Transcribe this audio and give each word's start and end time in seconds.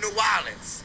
New 0.00 0.08
Orleans. 0.10 0.84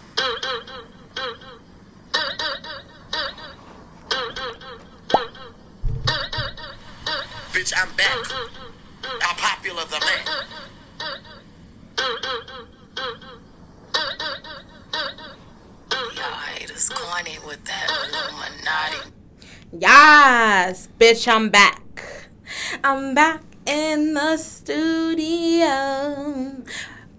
Bitch, 7.51 7.73
I'm 7.77 7.95
back. 7.95 8.17
How 9.21 9.33
popular 9.35 9.85
the 9.85 9.99
man. 9.99 10.25
Y'all 16.15 16.31
haters 16.55 16.89
corny 16.89 17.37
with 17.45 17.63
that 17.65 17.89
Illuminati. 18.09 19.11
Yes, 19.77 20.89
bitch, 20.99 21.27
I'm 21.27 21.49
back. 21.49 21.81
I'm 22.83 23.13
back 23.13 23.43
in 23.67 24.13
the 24.15 24.37
studio. 24.37 25.67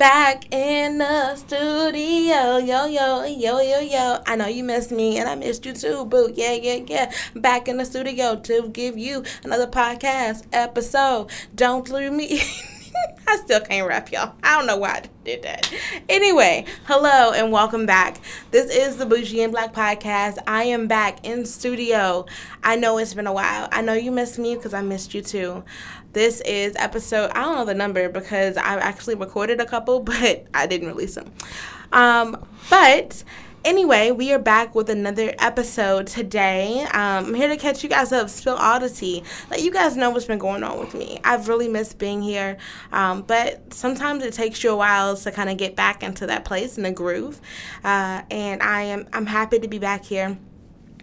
Back 0.05 0.53
in 0.53 0.99
the 0.99 1.35
studio. 1.35 2.59
Yo, 2.59 2.85
yo, 2.85 3.25
yo, 3.25 3.59
yo, 3.63 3.81
yo. 3.81 4.23
I 4.27 4.37
know 4.37 4.49
you 4.49 4.63
missed 4.63 4.93
me 4.93 5.17
and 5.17 5.27
I 5.27 5.35
missed 5.35 5.65
you 5.65 5.73
too, 5.73 6.05
boo. 6.05 6.31
Yeah, 6.35 6.53
yeah, 6.53 6.81
yeah. 6.87 7.11
Back 7.35 7.69
in 7.69 7.79
the 7.79 7.87
studio 7.87 8.37
to 8.37 8.69
give 8.69 8.99
you 8.99 9.25
another 9.45 9.67
podcast 9.67 10.45
episode. 10.53 11.31
Don't 11.55 11.89
leave 11.89 12.13
me. 12.13 12.43
I 13.29 13.37
still 13.37 13.61
can't 13.61 13.89
rap, 13.89 14.11
y'all. 14.13 14.35
I 14.43 14.57
don't 14.57 14.67
know 14.67 14.77
why 14.77 14.91
I 14.91 15.03
did 15.25 15.43
that. 15.43 15.73
Anyway, 16.09 16.67
hello 16.85 17.33
and 17.33 17.51
welcome 17.51 17.87
back. 17.87 18.21
This 18.51 18.75
is 18.75 18.97
the 18.97 19.07
Bougie 19.07 19.43
and 19.43 19.53
Black 19.53 19.73
podcast. 19.73 20.39
I 20.47 20.65
am 20.65 20.87
back 20.87 21.25
in 21.25 21.45
studio. 21.45 22.27
I 22.63 22.77
know 22.77 22.99
it's 22.99 23.15
been 23.15 23.27
a 23.27 23.33
while. 23.33 23.69
I 23.73 23.83
know 23.83 23.95
you 23.95 24.11
missed 24.11 24.39
me 24.39 24.55
because 24.55 24.75
I 24.75 24.83
missed 24.83 25.15
you 25.15 25.23
too. 25.23 25.65
This 26.13 26.41
is 26.43 26.75
episode, 26.77 27.31
I 27.33 27.43
don't 27.43 27.57
know 27.57 27.65
the 27.65 27.75
number 27.75 28.09
because 28.09 28.57
I 28.57 28.77
actually 28.77 29.17
recorded 29.17 29.61
a 29.61 29.67
couple, 29.67 30.01
but 30.01 30.47
I 30.55 30.67
didn't 30.67 30.89
release 30.89 31.15
them. 31.15 31.33
Um, 31.93 32.45
but 32.71 33.25
Anyway, 33.65 34.11
we 34.11 34.31
are 34.31 34.39
back 34.39 34.75
with 34.75 34.91
another 34.91 35.35
episode 35.39 36.07
today. 36.07 36.83
Um, 36.93 37.25
I'm 37.25 37.35
here 37.35 37.49
to 37.49 37.57
catch 37.57 37.83
you 37.83 37.89
guys 37.89 38.13
up, 38.13 38.29
spill 38.29 38.57
all 38.57 38.79
the 38.79 38.91
tea, 38.91 39.23
let 39.51 39.63
you 39.63 39.71
guys 39.71 39.97
know 39.97 40.11
what's 40.11 40.27
been 40.27 40.39
going 40.39 40.63
on 40.63 40.79
with 40.79 40.93
me. 40.93 41.19
I've 41.25 41.49
really 41.49 41.67
missed 41.67 41.99
being 41.99 42.21
here, 42.21 42.59
um, 42.93 43.23
but 43.23 43.73
sometimes 43.73 44.23
it 44.23 44.35
takes 44.35 44.63
you 44.63 44.71
a 44.71 44.77
while 44.77 45.17
to 45.17 45.33
kind 45.33 45.49
of 45.49 45.57
get 45.57 45.77
back 45.77 46.03
into 46.03 46.27
that 46.27 46.45
place 46.45 46.77
in 46.77 46.83
the 46.83 46.93
groove. 46.93 47.41
Uh, 47.83 48.21
and 48.31 48.63
I 48.63 48.83
am 48.83 49.07
I'm 49.15 49.25
happy 49.25 49.59
to 49.59 49.67
be 49.67 49.79
back 49.79 50.05
here. 50.05 50.37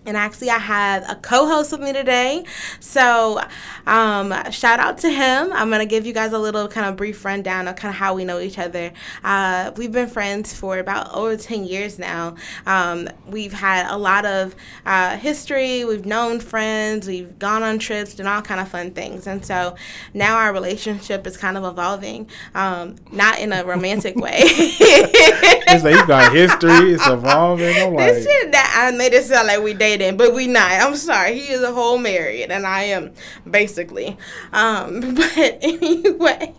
And 0.03 0.17
actually, 0.17 0.49
I 0.49 0.57
have 0.57 1.07
a 1.07 1.15
co 1.15 1.45
host 1.45 1.71
with 1.71 1.81
me 1.81 1.93
today. 1.93 2.43
So, 2.79 3.39
um, 3.85 4.33
shout 4.51 4.79
out 4.79 4.97
to 4.99 5.09
him. 5.09 5.53
I'm 5.53 5.69
going 5.69 5.79
to 5.79 5.85
give 5.85 6.07
you 6.07 6.13
guys 6.13 6.33
a 6.33 6.39
little 6.39 6.67
kind 6.67 6.87
of 6.87 6.95
brief 6.95 7.23
rundown 7.23 7.67
of 7.67 7.75
kind 7.75 7.93
of 7.93 7.97
how 7.97 8.15
we 8.15 8.25
know 8.25 8.39
each 8.39 8.57
other. 8.57 8.91
Uh, 9.23 9.71
we've 9.77 9.91
been 9.91 10.07
friends 10.07 10.53
for 10.53 10.79
about 10.79 11.13
over 11.13 11.37
10 11.37 11.65
years 11.65 11.99
now. 11.99 12.35
Um, 12.65 13.09
we've 13.27 13.53
had 13.53 13.93
a 13.93 13.97
lot 13.97 14.25
of 14.25 14.55
uh, 14.87 15.17
history. 15.17 15.85
We've 15.85 16.05
known 16.05 16.39
friends. 16.39 17.07
We've 17.07 17.37
gone 17.37 17.61
on 17.61 17.77
trips 17.77 18.17
and 18.17 18.27
all 18.27 18.41
kind 18.41 18.59
of 18.59 18.69
fun 18.69 18.91
things. 18.91 19.27
And 19.27 19.45
so 19.45 19.75
now 20.15 20.37
our 20.37 20.51
relationship 20.51 21.27
is 21.27 21.37
kind 21.37 21.57
of 21.57 21.63
evolving, 21.63 22.27
um, 22.55 22.95
not 23.11 23.39
in 23.39 23.53
a 23.53 23.63
romantic 23.63 24.15
way. 24.15 24.41
It's 25.73 25.83
like 25.83 25.95
you 25.95 26.07
got 26.07 26.33
history. 26.33 26.93
It's 26.93 27.07
evolving. 27.07 27.75
I'm 27.75 27.93
like, 27.93 28.13
This 28.13 28.25
shit 28.25 28.51
that 28.51 28.89
I 28.91 28.95
made 28.95 29.13
it 29.13 29.23
sound 29.23 29.47
like 29.47 29.61
we 29.61 29.73
dating, 29.97 30.17
but 30.17 30.33
we 30.33 30.47
not. 30.47 30.71
I'm 30.71 30.95
sorry. 30.95 31.39
He 31.39 31.51
is 31.51 31.61
a 31.61 31.73
whole 31.73 31.97
married, 31.97 32.51
and 32.51 32.65
I 32.65 32.83
am 32.83 33.13
basically. 33.49 34.17
Um, 34.53 35.15
but 35.15 35.57
anyway, 35.61 36.53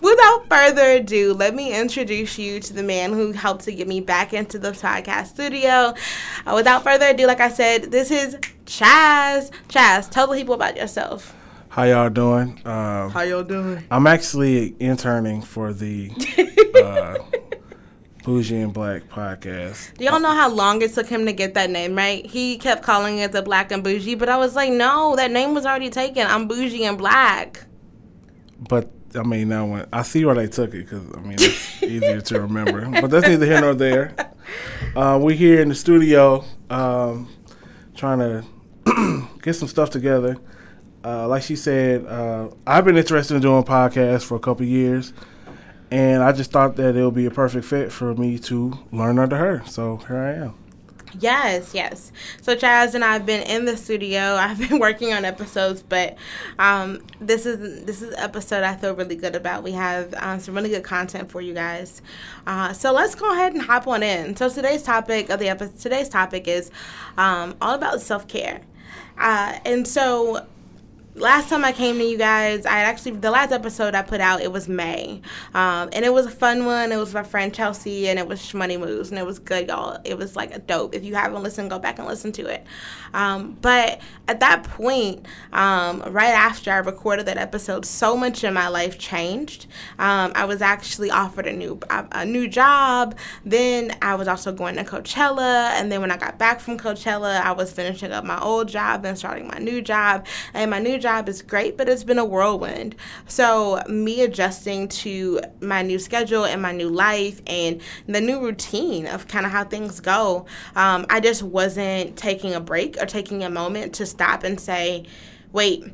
without 0.00 0.46
further 0.48 0.92
ado, 0.92 1.34
let 1.34 1.54
me 1.54 1.78
introduce 1.78 2.38
you 2.38 2.60
to 2.60 2.72
the 2.72 2.82
man 2.82 3.12
who 3.12 3.32
helped 3.32 3.64
to 3.64 3.72
get 3.72 3.88
me 3.88 4.00
back 4.00 4.32
into 4.32 4.58
the 4.58 4.72
podcast 4.72 5.28
studio. 5.28 5.94
Uh, 6.46 6.52
without 6.54 6.82
further 6.82 7.06
ado, 7.08 7.26
like 7.26 7.40
I 7.40 7.48
said, 7.50 7.90
this 7.90 8.10
is 8.10 8.36
Chaz. 8.66 9.50
Chaz, 9.68 10.10
tell 10.10 10.26
the 10.26 10.36
people 10.36 10.54
about 10.54 10.76
yourself. 10.76 11.34
how 11.68 11.84
y'all 11.84 12.10
doing? 12.10 12.60
Um, 12.64 13.10
How 13.10 13.22
y'all 13.22 13.44
doing? 13.44 13.84
I'm 13.90 14.06
actually 14.06 14.74
interning 14.80 15.42
for 15.42 15.72
the 15.72 16.10
uh, 16.82 17.16
Bougie 18.22 18.60
and 18.60 18.72
Black 18.72 19.08
podcast. 19.08 19.94
Do 19.96 20.04
y'all 20.04 20.20
know 20.20 20.34
how 20.34 20.50
long 20.50 20.82
it 20.82 20.92
took 20.92 21.08
him 21.08 21.24
to 21.26 21.32
get 21.32 21.54
that 21.54 21.70
name 21.70 21.94
right? 21.96 22.24
He 22.24 22.58
kept 22.58 22.82
calling 22.82 23.18
it 23.18 23.32
the 23.32 23.42
Black 23.42 23.72
and 23.72 23.82
Bougie, 23.82 24.14
but 24.14 24.28
I 24.28 24.36
was 24.36 24.54
like, 24.54 24.72
no, 24.72 25.16
that 25.16 25.30
name 25.30 25.54
was 25.54 25.64
already 25.64 25.90
taken. 25.90 26.26
I'm 26.26 26.46
Bougie 26.46 26.84
and 26.84 26.98
Black. 26.98 27.64
But 28.68 28.90
I 29.14 29.22
mean, 29.22 29.48
now 29.48 29.66
when 29.66 29.86
I 29.92 30.02
see 30.02 30.24
where 30.24 30.34
they 30.34 30.46
took 30.46 30.74
it, 30.74 30.88
because 30.88 31.02
I 31.16 31.20
mean, 31.20 31.36
it's 31.40 31.82
easier 31.82 32.20
to 32.20 32.40
remember. 32.42 32.88
But 33.00 33.10
that's 33.10 33.26
neither 33.26 33.46
here 33.46 33.60
nor 33.60 33.74
there. 33.74 34.14
Uh, 34.94 35.18
we're 35.20 35.36
here 35.36 35.60
in 35.62 35.68
the 35.68 35.74
studio, 35.74 36.44
um, 36.68 37.28
trying 37.94 38.18
to 38.18 39.28
get 39.42 39.54
some 39.54 39.68
stuff 39.68 39.90
together. 39.90 40.36
Uh, 41.04 41.26
like 41.26 41.42
she 41.42 41.56
said, 41.56 42.04
uh, 42.06 42.50
I've 42.66 42.84
been 42.84 42.96
interested 42.96 43.34
in 43.34 43.40
doing 43.40 43.62
podcasts 43.64 44.24
for 44.24 44.34
a 44.34 44.40
couple 44.40 44.66
years, 44.66 45.12
and 45.90 46.22
I 46.22 46.32
just 46.32 46.52
thought 46.52 46.76
that 46.76 46.96
it 46.96 47.04
would 47.04 47.14
be 47.14 47.26
a 47.26 47.30
perfect 47.30 47.64
fit 47.64 47.92
for 47.92 48.14
me 48.14 48.38
to 48.40 48.78
learn 48.92 49.18
under 49.18 49.36
her. 49.36 49.62
So 49.66 49.98
here 49.98 50.18
I 50.18 50.32
am. 50.34 50.54
Yes, 51.18 51.74
yes. 51.74 52.12
So 52.40 52.54
Chaz 52.54 52.94
and 52.94 53.04
I 53.04 53.14
have 53.14 53.26
been 53.26 53.42
in 53.42 53.64
the 53.64 53.76
studio. 53.76 54.20
I've 54.36 54.58
been 54.58 54.78
working 54.78 55.12
on 55.12 55.24
episodes, 55.24 55.82
but 55.82 56.16
um, 56.58 57.02
this 57.20 57.46
is 57.46 57.84
this 57.84 58.02
is 58.02 58.14
episode 58.16 58.62
I 58.62 58.76
feel 58.76 58.94
really 58.94 59.16
good 59.16 59.34
about. 59.34 59.62
We 59.62 59.72
have 59.72 60.14
um, 60.18 60.38
some 60.38 60.54
really 60.54 60.70
good 60.70 60.84
content 60.84 61.30
for 61.30 61.40
you 61.40 61.54
guys. 61.54 62.02
Uh, 62.46 62.72
so 62.72 62.92
let's 62.92 63.14
go 63.14 63.32
ahead 63.32 63.54
and 63.54 63.62
hop 63.62 63.88
on 63.88 64.02
in. 64.02 64.36
So 64.36 64.48
today's 64.48 64.82
topic 64.82 65.30
of 65.30 65.40
the 65.40 65.48
episode, 65.48 65.78
today's 65.80 66.08
topic 66.08 66.46
is 66.46 66.70
um, 67.16 67.56
all 67.60 67.74
about 67.74 68.00
self 68.00 68.28
care, 68.28 68.60
uh, 69.18 69.58
and 69.64 69.86
so 69.88 70.46
last 71.14 71.48
time 71.48 71.64
I 71.64 71.72
came 71.72 71.98
to 71.98 72.04
you 72.04 72.16
guys, 72.16 72.64
I 72.66 72.80
actually 72.80 73.12
the 73.12 73.30
last 73.30 73.52
episode 73.52 73.94
I 73.94 74.02
put 74.02 74.20
out 74.20 74.40
it 74.40 74.52
was 74.52 74.68
May, 74.68 75.20
um, 75.54 75.88
and 75.92 76.04
it 76.04 76.12
was 76.12 76.26
a 76.26 76.30
fun 76.30 76.64
one. 76.64 76.92
It 76.92 76.96
was 76.96 77.12
my 77.12 77.22
friend 77.22 77.52
Chelsea, 77.52 78.08
and 78.08 78.18
it 78.18 78.26
was 78.26 78.52
Money 78.54 78.76
Moves, 78.76 79.10
and 79.10 79.18
it 79.18 79.26
was 79.26 79.38
good, 79.38 79.68
y'all. 79.68 79.98
It 80.04 80.16
was 80.16 80.36
like 80.36 80.54
a 80.54 80.58
dope. 80.58 80.94
If 80.94 81.04
you 81.04 81.14
haven't 81.14 81.42
listened, 81.42 81.70
go 81.70 81.78
back 81.78 81.98
and 81.98 82.06
listen 82.06 82.32
to 82.32 82.46
it. 82.46 82.64
Um, 83.12 83.58
but 83.60 84.00
at 84.28 84.40
that 84.40 84.64
point, 84.64 85.26
um, 85.52 86.02
right 86.08 86.30
after 86.30 86.70
I 86.70 86.78
recorded 86.78 87.26
that 87.26 87.38
episode, 87.38 87.84
so 87.84 88.16
much 88.16 88.44
in 88.44 88.54
my 88.54 88.68
life 88.68 88.98
changed. 88.98 89.66
Um, 89.98 90.32
I 90.34 90.44
was 90.44 90.62
actually 90.62 91.10
offered 91.10 91.46
a 91.46 91.52
new 91.52 91.80
a, 91.90 92.06
a 92.12 92.24
new 92.24 92.46
job. 92.46 93.16
Then 93.44 93.96
I 94.00 94.14
was 94.14 94.28
also 94.28 94.52
going 94.52 94.76
to 94.76 94.84
Coachella, 94.84 95.70
and 95.70 95.90
then 95.90 96.00
when 96.00 96.10
I 96.10 96.16
got 96.16 96.38
back 96.38 96.60
from 96.60 96.78
Coachella, 96.78 97.40
I 97.40 97.52
was 97.52 97.72
finishing 97.72 98.12
up 98.12 98.24
my 98.24 98.40
old 98.40 98.68
job 98.68 99.04
and 99.04 99.18
starting 99.18 99.48
my 99.48 99.58
new 99.58 99.82
job. 99.82 100.26
And 100.54 100.70
my 100.70 100.78
new 100.78 100.99
job 101.00 101.28
is 101.28 101.42
great, 101.42 101.76
but 101.76 101.88
it's 101.88 102.04
been 102.04 102.18
a 102.18 102.24
whirlwind. 102.24 102.94
So 103.26 103.82
me 103.88 104.22
adjusting 104.22 104.88
to 104.88 105.40
my 105.60 105.82
new 105.82 105.98
schedule 105.98 106.44
and 106.44 106.62
my 106.62 106.72
new 106.72 106.88
life 106.88 107.40
and 107.46 107.80
the 108.06 108.20
new 108.20 108.40
routine 108.40 109.06
of 109.06 109.26
kind 109.26 109.46
of 109.46 109.52
how 109.52 109.64
things 109.64 109.98
go, 110.00 110.46
um, 110.76 111.06
I 111.10 111.20
just 111.20 111.42
wasn't 111.42 112.16
taking 112.16 112.54
a 112.54 112.60
break 112.60 112.96
or 113.00 113.06
taking 113.06 113.42
a 113.42 113.50
moment 113.50 113.94
to 113.94 114.06
stop 114.06 114.44
and 114.44 114.60
say, 114.60 115.06
wait 115.52 115.84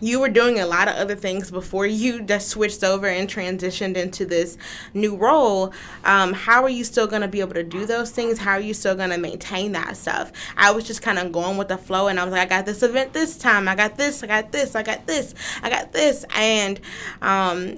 you 0.00 0.20
were 0.20 0.28
doing 0.28 0.58
a 0.58 0.66
lot 0.66 0.88
of 0.88 0.96
other 0.96 1.14
things 1.14 1.50
before 1.50 1.86
you 1.86 2.22
just 2.26 2.48
switched 2.48 2.84
over 2.84 3.06
and 3.06 3.28
transitioned 3.28 3.96
into 3.96 4.24
this 4.26 4.58
new 4.94 5.16
role. 5.16 5.72
Um, 6.04 6.32
how 6.32 6.62
are 6.62 6.68
you 6.68 6.84
still 6.84 7.06
going 7.06 7.22
to 7.22 7.28
be 7.28 7.40
able 7.40 7.54
to 7.54 7.64
do 7.64 7.86
those 7.86 8.10
things? 8.10 8.38
How 8.38 8.52
are 8.52 8.60
you 8.60 8.74
still 8.74 8.94
going 8.94 9.10
to 9.10 9.18
maintain 9.18 9.72
that 9.72 9.96
stuff? 9.96 10.32
I 10.56 10.70
was 10.70 10.84
just 10.84 11.02
kind 11.02 11.18
of 11.18 11.32
going 11.32 11.56
with 11.56 11.68
the 11.68 11.78
flow, 11.78 12.08
and 12.08 12.18
I 12.18 12.24
was 12.24 12.32
like, 12.32 12.42
I 12.52 12.56
got 12.56 12.66
this 12.66 12.82
event 12.82 13.12
this 13.12 13.36
time. 13.36 13.68
I 13.68 13.74
got 13.74 13.96
this. 13.96 14.22
I 14.22 14.26
got 14.26 14.52
this. 14.52 14.74
I 14.74 14.82
got 14.82 15.06
this. 15.06 15.34
I 15.62 15.70
got 15.70 15.92
this. 15.92 16.24
And 16.34 16.80
um, 17.22 17.76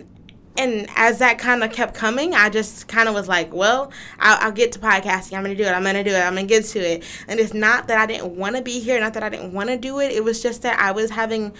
and 0.58 0.88
as 0.96 1.20
that 1.20 1.38
kind 1.38 1.62
of 1.62 1.72
kept 1.72 1.94
coming, 1.94 2.34
I 2.34 2.50
just 2.50 2.88
kind 2.88 3.08
of 3.08 3.14
was 3.14 3.28
like, 3.28 3.54
well, 3.54 3.92
I'll, 4.18 4.46
I'll, 4.46 4.52
get 4.52 4.72
to 4.72 4.80
podcasting. 4.80 5.36
I'm 5.36 5.44
going 5.44 5.56
to 5.56 5.62
do 5.62 5.68
it. 5.68 5.72
I'm 5.72 5.84
going 5.84 5.94
to 5.94 6.02
do 6.02 6.10
it. 6.10 6.18
I'm 6.18 6.34
going 6.34 6.48
to 6.48 6.52
get 6.52 6.64
to 6.64 6.80
it. 6.80 7.04
And 7.28 7.38
it's 7.38 7.54
not 7.54 7.86
that 7.86 7.96
I 7.96 8.06
didn't 8.06 8.34
want 8.34 8.56
to 8.56 8.62
be 8.62 8.80
here, 8.80 8.98
not 8.98 9.14
that 9.14 9.22
I 9.22 9.28
didn't 9.28 9.52
want 9.52 9.68
to 9.68 9.78
do 9.78 10.00
it. 10.00 10.10
It 10.10 10.24
was 10.24 10.42
just 10.42 10.62
that 10.62 10.78
I 10.80 10.90
was 10.90 11.10
having. 11.10 11.54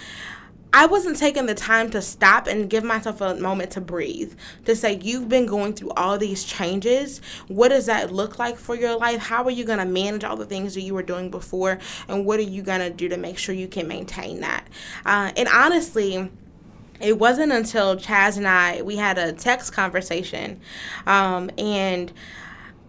I 0.72 0.86
wasn't 0.86 1.16
taking 1.16 1.46
the 1.46 1.54
time 1.54 1.90
to 1.90 2.02
stop 2.02 2.46
and 2.46 2.68
give 2.68 2.84
myself 2.84 3.20
a 3.20 3.34
moment 3.36 3.70
to 3.72 3.80
breathe. 3.80 4.34
To 4.66 4.76
say, 4.76 4.98
you've 5.02 5.28
been 5.28 5.46
going 5.46 5.72
through 5.72 5.90
all 5.90 6.18
these 6.18 6.44
changes. 6.44 7.20
What 7.48 7.68
does 7.68 7.86
that 7.86 8.12
look 8.12 8.38
like 8.38 8.58
for 8.58 8.74
your 8.74 8.96
life? 8.96 9.18
How 9.18 9.44
are 9.44 9.50
you 9.50 9.64
going 9.64 9.78
to 9.78 9.86
manage 9.86 10.24
all 10.24 10.36
the 10.36 10.46
things 10.46 10.74
that 10.74 10.82
you 10.82 10.94
were 10.94 11.02
doing 11.02 11.30
before? 11.30 11.78
And 12.06 12.26
what 12.26 12.38
are 12.38 12.42
you 12.42 12.62
going 12.62 12.80
to 12.80 12.90
do 12.90 13.08
to 13.08 13.16
make 13.16 13.38
sure 13.38 13.54
you 13.54 13.68
can 13.68 13.88
maintain 13.88 14.40
that? 14.40 14.66
Uh, 15.06 15.32
and 15.36 15.48
honestly, 15.48 16.30
it 17.00 17.18
wasn't 17.18 17.52
until 17.52 17.96
Chaz 17.96 18.36
and 18.36 18.46
I 18.46 18.82
we 18.82 18.96
had 18.96 19.18
a 19.18 19.32
text 19.32 19.72
conversation, 19.72 20.60
um, 21.06 21.50
and 21.56 22.12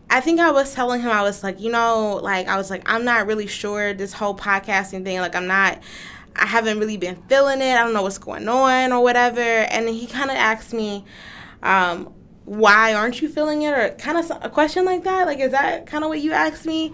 I 0.09 0.21
think 0.21 0.39
I 0.39 0.51
was 0.51 0.73
telling 0.73 1.01
him 1.01 1.11
I 1.11 1.21
was 1.21 1.43
like, 1.43 1.59
you 1.59 1.71
know, 1.71 2.19
like 2.23 2.47
I 2.47 2.57
was 2.57 2.71
like, 2.71 2.89
I'm 2.91 3.05
not 3.05 3.27
really 3.27 3.45
sure 3.47 3.93
this 3.93 4.13
whole 4.13 4.35
podcasting 4.35 5.03
thing. 5.03 5.19
Like 5.19 5.35
I'm 5.35 5.47
not. 5.47 5.79
I 6.39 6.45
haven't 6.45 6.79
really 6.79 6.97
been 6.97 7.21
feeling 7.27 7.61
it. 7.61 7.73
I 7.73 7.83
don't 7.83 7.93
know 7.93 8.03
what's 8.03 8.17
going 8.17 8.47
on 8.47 8.91
or 8.91 9.03
whatever. 9.03 9.41
And 9.41 9.89
he 9.89 10.07
kind 10.07 10.29
of 10.29 10.37
asked 10.37 10.73
me, 10.73 11.05
um, 11.63 12.13
why 12.45 12.93
aren't 12.93 13.21
you 13.21 13.29
feeling 13.29 13.61
it 13.61 13.71
or 13.71 13.89
kind 13.99 14.17
of 14.17 14.31
a 14.43 14.49
question 14.49 14.83
like 14.83 15.03
that 15.03 15.27
like 15.27 15.37
is 15.37 15.51
that 15.51 15.85
kind 15.85 16.03
of 16.03 16.09
what 16.09 16.19
you 16.19 16.31
asked 16.31 16.65
me 16.65 16.91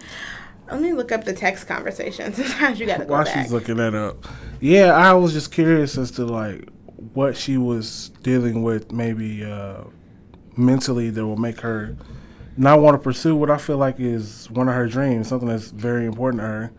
let 0.69 0.81
me 0.81 0.91
look 0.91 1.13
up 1.13 1.23
the 1.23 1.31
text 1.31 1.65
conversation 1.65 2.33
sometimes 2.33 2.77
you 2.77 2.85
gotta 2.85 3.05
go 3.05 3.13
While 3.13 3.23
back 3.23 3.43
she's 3.45 3.53
looking 3.53 3.77
that 3.77 3.95
up, 3.95 4.25
yeah, 4.59 4.93
I 4.93 5.13
was 5.13 5.33
just 5.33 5.51
curious 5.51 5.97
as 5.97 6.11
to 6.11 6.25
like 6.25 6.67
what 7.13 7.35
she 7.35 7.57
was 7.57 8.09
dealing 8.23 8.63
with, 8.63 8.91
maybe 8.91 9.43
uh, 9.43 9.83
mentally, 10.57 11.09
that 11.09 11.25
will 11.25 11.37
make 11.37 11.59
her 11.61 11.95
not 12.57 12.79
want 12.79 12.95
to 12.95 12.99
pursue 12.99 13.35
what 13.35 13.51
I 13.51 13.57
feel 13.57 13.77
like 13.77 13.99
is 13.99 14.49
one 14.49 14.67
of 14.67 14.75
her 14.75 14.87
dreams, 14.87 15.27
something 15.27 15.47
that's 15.47 15.71
very 15.71 16.05
important 16.05 16.41
to 16.41 16.47
her. 16.47 16.71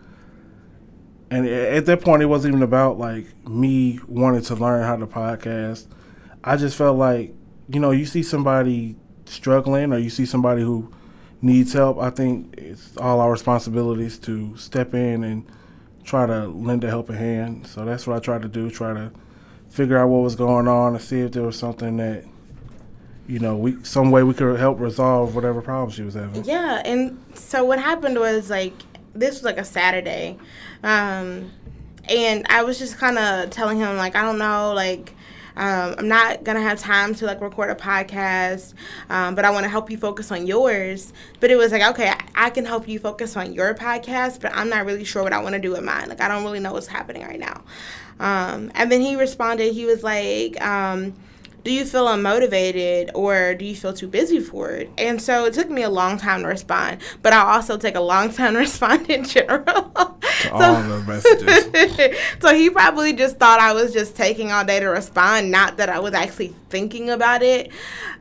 And 1.31 1.47
at 1.47 1.87
that 1.87 2.03
point, 2.03 2.23
it 2.23 2.27
wasn't 2.27 2.55
even 2.55 2.63
about 2.63 2.99
like 2.99 3.27
me 3.47 3.99
wanting 4.07 4.43
to 4.43 4.55
learn 4.55 4.85
how 4.85 4.97
to 4.97 5.07
podcast. 5.07 5.87
I 6.45 6.57
just 6.57 6.77
felt 6.77 6.97
like, 6.97 7.35
you 7.69 7.81
know, 7.81 7.91
you 7.91 8.07
see 8.07 8.23
somebody 8.23 8.97
struggling 9.25 9.93
or 9.93 9.99
you 9.99 10.11
see 10.11 10.25
somebody 10.25 10.63
who 10.63 10.93
needs 11.43 11.73
help. 11.73 11.99
I 11.99 12.11
think 12.11 12.55
it's 12.57 12.97
all 12.97 13.21
our 13.21 13.31
responsibilities 13.31 14.19
to 14.21 14.57
step 14.57 14.95
in 14.95 15.25
and 15.25 15.45
try 16.05 16.27
to 16.27 16.47
lend 16.47 16.85
a 16.85 16.89
helping 16.89 17.17
hand. 17.17 17.67
So 17.67 17.85
that's 17.85 18.07
what 18.07 18.17
I 18.17 18.21
tried 18.21 18.43
to 18.43 18.49
do. 18.49 18.71
Try 18.71 18.95
to 18.95 19.11
figure 19.69 19.99
out 19.99 20.09
what 20.09 20.19
was 20.19 20.37
going 20.37 20.69
on 20.69 20.95
and 20.95 21.03
see 21.03 21.21
if 21.21 21.33
there 21.33 21.43
was 21.43 21.59
something 21.59 21.97
that, 21.97 22.25
you 23.27 23.41
know, 23.41 23.57
we 23.57 23.83
some 23.83 24.13
way 24.13 24.23
we 24.23 24.33
could 24.33 24.59
help 24.59 24.79
resolve 24.79 25.35
whatever 25.35 25.61
problem 25.61 25.91
she 25.91 26.03
was 26.03 26.15
having. 26.15 26.45
Yeah, 26.45 26.81
and 26.85 27.21
so 27.35 27.65
what 27.65 27.81
happened 27.81 28.19
was 28.19 28.49
like 28.49 28.73
this 29.17 29.37
was 29.37 29.45
like 29.45 29.59
a 29.59 29.65
Saturday, 29.65 30.39
um, 30.83 31.51
and 32.09 32.47
I 32.49 32.63
was 32.63 32.79
just 32.79 32.99
kind 32.99 33.19
of 33.19 33.51
telling 33.51 33.79
him 33.79 33.97
like 33.97 34.17
I 34.17 34.23
don't 34.23 34.39
know 34.39 34.73
like. 34.75 35.13
Um, 35.59 35.95
I'm 35.97 36.09
not 36.09 36.45
gonna 36.45 36.61
have 36.61 36.79
time 36.79 37.15
to 37.15 37.25
like 37.25 37.41
record 37.41 37.71
a 37.71 37.75
podcast, 37.75 38.75
um, 39.09 39.35
but 39.35 39.47
I 39.47 39.51
want 39.51 39.65
to 39.65 39.71
help 39.71 39.91
you 39.91 39.97
focus 39.97 40.31
on 40.31 40.47
yours. 40.47 41.15
But 41.41 41.51
it 41.51 41.57
was 41.57 41.73
like, 41.73 41.81
okay, 41.93 42.11
I, 42.11 42.21
I 42.35 42.51
can 42.51 42.67
help 42.67 42.87
you 42.87 42.99
focus 42.99 43.39
on 43.39 43.55
your 43.55 43.75
podcast, 43.75 44.43
but 44.43 44.55
I'm 44.55 44.69
not 44.69 44.85
really 44.85 45.05
sure 45.05 45.23
what 45.23 45.33
I 45.33 45.41
want 45.43 45.55
to 45.55 45.59
do 45.59 45.71
with 45.71 45.83
mine. 45.83 46.11
Like, 46.11 46.21
I 46.21 46.29
don't 46.29 46.45
really 46.45 46.61
know 46.61 46.75
what's 46.75 46.89
happening 46.89 47.23
right 47.23 47.41
now. 47.41 47.63
Um, 48.21 48.71
and 48.75 48.93
then 48.93 49.01
he 49.01 49.17
responded. 49.17 49.73
He 49.73 49.87
was 49.87 50.03
like, 50.03 50.63
um, 50.63 51.15
do 51.67 51.73
you 51.73 51.85
feel 51.85 52.07
unmotivated 52.07 53.11
or 53.13 53.57
do 53.57 53.65
you 53.65 53.75
feel 53.75 53.93
too 53.93 54.07
busy 54.07 54.39
for 54.39 54.71
it? 54.71 54.89
And 54.97 55.21
so 55.21 55.47
it 55.47 55.53
took 55.53 55.69
me 55.69 55.83
a 55.83 55.91
long 55.91 56.17
time 56.17 56.43
to 56.43 56.47
respond, 56.47 57.01
but 57.23 57.33
I 57.33 57.41
also 57.41 57.77
take 57.77 57.97
a 57.97 58.01
long 58.01 58.33
time 58.33 58.53
to 58.53 58.59
respond 58.61 59.11
in 59.11 59.25
general. 59.25 59.65
To 59.65 60.53
all 60.53 60.81
the 60.81 61.03
messages. 61.05 62.17
so 62.41 62.55
he 62.55 62.71
probably 62.71 63.15
just 63.15 63.39
thought 63.39 63.59
I 63.59 63.73
was 63.73 63.93
just 63.93 64.15
taking 64.15 64.53
all 64.53 64.65
day 64.65 64.79
to 64.79 64.87
respond, 64.87 65.51
not 65.51 65.77
that 65.79 65.89
I 65.89 65.99
was 65.99 66.15
actually 66.15 66.55
thinking 66.69 67.11
about 67.11 67.43
it. 67.43 67.71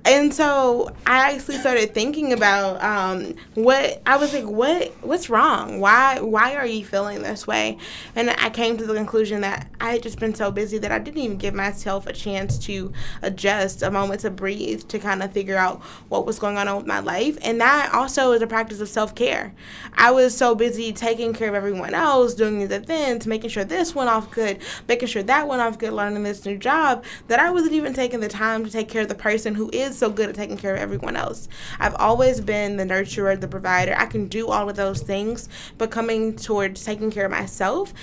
And 0.04 0.34
so 0.34 0.92
I 1.06 1.34
actually 1.34 1.58
started 1.58 1.94
thinking 1.94 2.32
about 2.32 2.82
um, 2.84 3.36
what 3.56 4.02
I 4.06 4.18
was 4.18 4.34
like, 4.34 4.46
what 4.46 4.94
what's 5.02 5.30
wrong? 5.30 5.80
Why 5.80 6.20
why 6.20 6.56
are 6.56 6.66
you 6.66 6.86
feeling 6.86 7.24
this 7.24 7.48
way? 7.48 7.78
And 8.16 8.30
I 8.30 8.50
came 8.52 8.78
to 8.78 8.86
the 8.86 8.94
conclusion 8.94 9.42
that 9.42 9.68
I 9.82 9.94
had 9.94 10.04
just 10.04 10.20
been 10.20 10.36
so 10.36 10.52
busy 10.52 10.78
that 10.78 10.92
I 10.92 11.00
didn't 11.00 11.22
even 11.22 11.38
give 11.38 11.56
myself 11.56 12.06
a 12.06 12.14
chance 12.14 12.60
to 12.60 12.94
adjust, 13.24 13.82
a 13.82 13.90
moment 13.90 14.22
to 14.22 14.30
breathe, 14.30 14.88
to 14.90 15.00
kind 15.00 15.24
of 15.24 15.32
figure 15.32 15.58
out 15.58 15.82
what 16.10 16.26
was 16.26 16.38
going 16.38 16.58
on 16.58 16.78
with 16.78 16.86
my 16.86 17.00
life. 17.00 17.38
And 17.42 17.60
that 17.62 17.92
also 17.94 18.32
is 18.34 18.42
a 18.44 18.48
practice 18.48 18.82
of 18.82 18.90
self 18.90 19.16
care. 19.16 19.54
I 19.96 20.12
was 20.12 20.38
so 20.38 20.54
busy 20.54 20.94
taking 20.94 21.34
care 21.34 21.50
of 21.50 21.56
everyone 21.56 21.96
else, 21.96 22.36
doing 22.36 22.60
these 22.60 22.72
events, 22.72 23.26
making 23.26 23.50
sure 23.50 23.64
this 23.64 23.96
went 23.96 24.10
off 24.10 24.30
good, 24.30 24.60
making 24.88 25.08
sure 25.08 25.24
that 25.24 25.48
went 25.48 25.62
off 25.62 25.80
good, 25.80 25.94
learning 25.94 26.24
this 26.24 26.46
new 26.46 26.58
job, 26.58 27.04
that 27.28 27.40
I 27.40 27.50
wasn't 27.50 27.74
even 27.74 27.94
taking 27.94 28.20
the 28.20 28.35
time 28.36 28.66
to 28.66 28.72
take 28.72 28.90
care 28.90 29.02
of 29.02 29.08
the 29.08 29.16
person 29.16 29.56
who 29.56 29.70
is 29.74 29.98
so 29.98 30.10
good 30.10 30.30
at 30.30 30.36
taking 30.36 30.58
care 30.58 30.76
of 30.76 30.82
everyone 30.82 31.16
else. 31.16 31.48
I've 31.80 31.96
always 31.96 32.42
been 32.42 32.78
the 32.78 32.84
nurturer, 32.84 33.40
the 33.40 33.48
provider. 33.48 33.96
I 33.98 34.06
can 34.06 34.28
do 34.28 34.48
all 34.50 34.70
of 34.70 34.76
those 34.76 35.02
things, 35.02 35.50
but 35.78 35.92
coming 35.92 36.36
towards 36.36 36.84
taking 36.84 37.12
care 37.12 37.26
of 37.26 37.32
myself, 37.32 37.94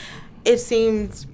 it 0.44 0.58
seems 0.58 1.26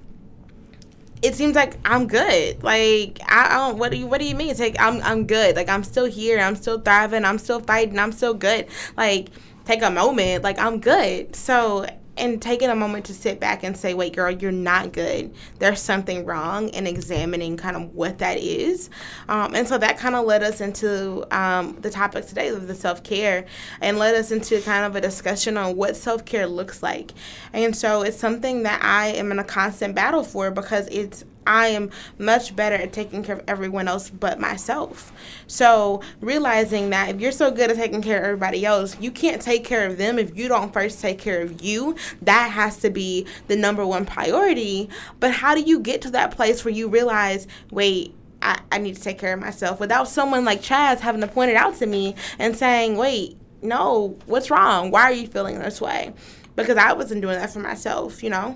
it 1.21 1.35
seems 1.35 1.55
like 1.55 1.77
I'm 1.83 2.07
good. 2.07 2.63
Like 2.63 3.19
I, 3.27 3.47
I 3.55 3.67
don't. 3.67 3.77
What 3.77 3.91
do 3.91 3.97
you 3.97 4.07
What 4.07 4.19
do 4.19 4.25
you 4.25 4.35
mean? 4.35 4.49
It's 4.49 4.59
like 4.59 4.77
I'm 4.79 5.01
I'm 5.01 5.27
good. 5.27 5.55
Like 5.55 5.69
I'm 5.69 5.83
still 5.83 6.05
here. 6.05 6.39
I'm 6.39 6.55
still 6.55 6.79
thriving. 6.79 7.25
I'm 7.25 7.37
still 7.37 7.59
fighting. 7.59 7.99
I'm 7.99 8.11
still 8.11 8.33
good. 8.33 8.67
Like 8.95 9.29
take 9.65 9.81
a 9.81 9.89
moment. 9.89 10.43
Like 10.43 10.59
I'm 10.59 10.79
good. 10.79 11.35
So 11.35 11.87
and 12.19 12.41
taking 12.41 12.69
a 12.69 12.75
moment 12.75 13.05
to 13.05 13.13
sit 13.13 13.39
back 13.39 13.63
and 13.63 13.75
say, 13.75 13.93
wait, 13.93 14.15
girl, 14.15 14.29
you're 14.29 14.51
not 14.51 14.93
good. 14.93 15.33
There's 15.59 15.81
something 15.81 16.25
wrong, 16.25 16.69
and 16.71 16.87
examining 16.87 17.57
kind 17.57 17.75
of 17.75 17.93
what 17.95 18.19
that 18.19 18.37
is. 18.37 18.89
Um, 19.27 19.55
and 19.55 19.67
so 19.67 19.77
that 19.77 19.97
kind 19.97 20.15
of 20.15 20.25
led 20.25 20.43
us 20.43 20.61
into 20.61 21.25
um, 21.35 21.77
the 21.79 21.89
topic 21.89 22.25
today 22.27 22.49
of 22.49 22.67
the 22.67 22.75
self 22.75 23.03
care 23.03 23.45
and 23.81 23.97
led 23.97 24.15
us 24.15 24.31
into 24.31 24.61
kind 24.61 24.85
of 24.85 24.95
a 24.95 25.01
discussion 25.01 25.57
on 25.57 25.75
what 25.75 25.95
self 25.95 26.25
care 26.25 26.47
looks 26.47 26.83
like. 26.83 27.11
And 27.53 27.75
so 27.75 28.01
it's 28.01 28.17
something 28.17 28.63
that 28.63 28.81
I 28.83 29.07
am 29.07 29.31
in 29.31 29.39
a 29.39 29.43
constant 29.43 29.95
battle 29.95 30.23
for 30.23 30.51
because 30.51 30.87
it's 30.87 31.23
I 31.49 31.69
am 31.69 31.89
much 32.19 32.55
better 32.55 32.75
at 32.75 32.93
taking 32.93 33.23
care 33.23 33.35
of 33.35 33.43
everyone 33.47 33.87
else 33.87 34.11
but 34.11 34.39
myself. 34.39 35.11
So, 35.47 36.01
realizing 36.21 36.91
that 36.91 37.09
if 37.09 37.19
you're 37.19 37.31
so 37.31 37.49
good 37.49 37.71
at 37.71 37.75
taking 37.75 38.03
care 38.03 38.19
of 38.19 38.23
everybody 38.23 38.63
else, 38.65 38.95
you 38.99 39.09
can't 39.09 39.41
take 39.41 39.63
care 39.63 39.87
of 39.87 39.97
them 39.97 40.19
if 40.19 40.37
you 40.37 40.47
don't 40.47 40.71
first 40.71 41.01
take 41.01 41.17
care 41.17 41.41
of 41.41 41.63
you. 41.63 41.95
That 42.21 42.51
has 42.51 42.77
to 42.77 42.91
be 42.91 43.25
the 43.47 43.55
number 43.55 43.85
one 43.85 44.05
priority. 44.05 44.89
But 45.19 45.31
how 45.31 45.55
do 45.55 45.61
you 45.61 45.79
get 45.79 46.03
to 46.03 46.11
that 46.11 46.31
place 46.31 46.63
where 46.63 46.73
you 46.73 46.87
realize, 46.87 47.47
wait, 47.71 48.13
I, 48.43 48.61
I 48.71 48.77
need 48.77 48.95
to 48.95 49.01
take 49.01 49.17
care 49.17 49.33
of 49.33 49.39
myself 49.39 49.79
without 49.79 50.07
someone 50.07 50.45
like 50.45 50.61
Chaz 50.61 50.99
having 50.99 51.21
to 51.21 51.27
point 51.27 51.49
it 51.49 51.57
out 51.57 51.75
to 51.77 51.87
me 51.87 52.13
and 52.37 52.55
saying, 52.55 52.95
wait, 52.95 53.37
no, 53.63 54.15
what's 54.27 54.51
wrong? 54.51 54.91
Why 54.91 55.01
are 55.01 55.13
you 55.13 55.25
feeling 55.25 55.57
this 55.57 55.81
way? 55.81 56.13
Because 56.55 56.77
I 56.77 56.93
wasn't 56.93 57.21
doing 57.21 57.39
that 57.39 57.49
for 57.49 57.59
myself, 57.59 58.21
you 58.21 58.29
know? 58.29 58.55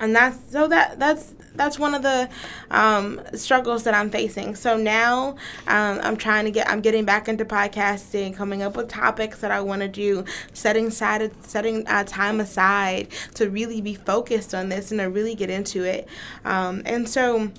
and 0.00 0.14
that's 0.14 0.38
so 0.50 0.68
that 0.68 0.98
that's 0.98 1.34
that's 1.58 1.78
one 1.78 1.94
of 1.94 2.02
the 2.02 2.28
um, 2.70 3.20
struggles 3.34 3.82
that 3.84 3.92
I'm 3.92 4.08
facing. 4.08 4.54
So 4.54 4.76
now 4.76 5.36
um, 5.66 6.00
I'm 6.02 6.16
trying 6.16 6.46
to 6.46 6.50
get 6.50 6.70
I'm 6.70 6.80
getting 6.80 7.04
back 7.04 7.28
into 7.28 7.44
podcasting, 7.44 8.34
coming 8.34 8.62
up 8.62 8.76
with 8.76 8.88
topics 8.88 9.40
that 9.40 9.50
I 9.50 9.60
want 9.60 9.82
to 9.82 9.88
do, 9.88 10.24
setting 10.54 10.90
side 10.90 11.30
setting 11.44 11.86
uh, 11.86 12.04
time 12.04 12.40
aside 12.40 13.08
to 13.34 13.50
really 13.50 13.80
be 13.80 13.94
focused 13.94 14.54
on 14.54 14.70
this 14.70 14.90
and 14.90 15.00
to 15.00 15.06
really 15.06 15.34
get 15.34 15.50
into 15.50 15.82
it. 15.84 16.08
Um, 16.44 16.82
and 16.86 17.08
so 17.08 17.50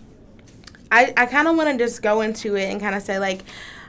I 0.92 1.14
I 1.16 1.26
kind 1.28 1.48
of 1.48 1.56
want 1.56 1.70
to 1.70 1.86
just 1.86 2.02
go 2.02 2.22
into 2.22 2.56
it 2.56 2.72
and 2.72 2.82
kind 2.82 2.96
of 2.96 3.04
say 3.04 3.20
like, 3.20 3.42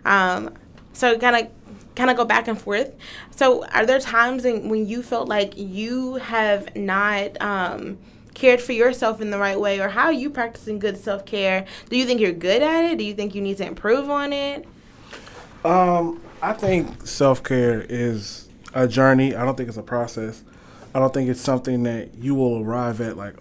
um, 0.04 0.52
so 0.92 1.18
kind 1.18 1.37
of 1.37 1.52
kind 1.94 2.11
of 2.11 2.16
go 2.16 2.25
back 2.25 2.49
and 2.49 2.61
forth. 2.61 2.94
So 3.37 3.64
are 3.66 3.87
there 3.87 4.00
times 4.00 4.44
in, 4.44 4.68
when 4.68 4.87
you 4.87 5.02
felt 5.02 5.28
like 5.28 5.54
you 5.56 6.14
have 6.14 6.75
not 6.76 7.40
um, 7.40 7.99
cared 8.40 8.61
for 8.61 8.73
yourself 8.73 9.20
in 9.20 9.30
the 9.30 9.38
right 9.38 9.61
way 9.61 9.80
or 9.80 9.88
how 9.88 10.06
are 10.06 10.12
you 10.12 10.30
practicing 10.30 10.78
good 10.78 10.97
self-care 10.97 11.66
do 11.90 11.97
you 11.97 12.06
think 12.06 12.20
you're 12.20 12.32
good 12.32 12.62
at 12.62 12.85
it 12.85 12.99
do 12.99 13.04
you 13.04 13.14
think 13.14 13.35
you 13.35 13.42
need 13.42 13.59
to 13.59 13.66
improve 13.66 14.11
on 14.11 14.32
it 14.32 14.66
Um, 15.64 16.23
I 16.42 16.52
think 16.54 17.06
self 17.06 17.42
care 17.42 17.85
is 17.88 18.49
a 18.75 18.88
journey. 18.88 19.35
I 19.37 19.44
don't 19.44 19.56
think 19.56 19.68
it's 19.68 19.78
a 19.78 19.82
process. 19.82 20.42
I 20.94 20.99
don't 20.99 21.12
think 21.12 21.28
it's 21.30 21.40
something 21.40 21.82
that 21.85 22.14
you 22.16 22.35
will 22.35 22.62
arrive 22.62 23.00
at 23.00 23.16
like 23.16 23.37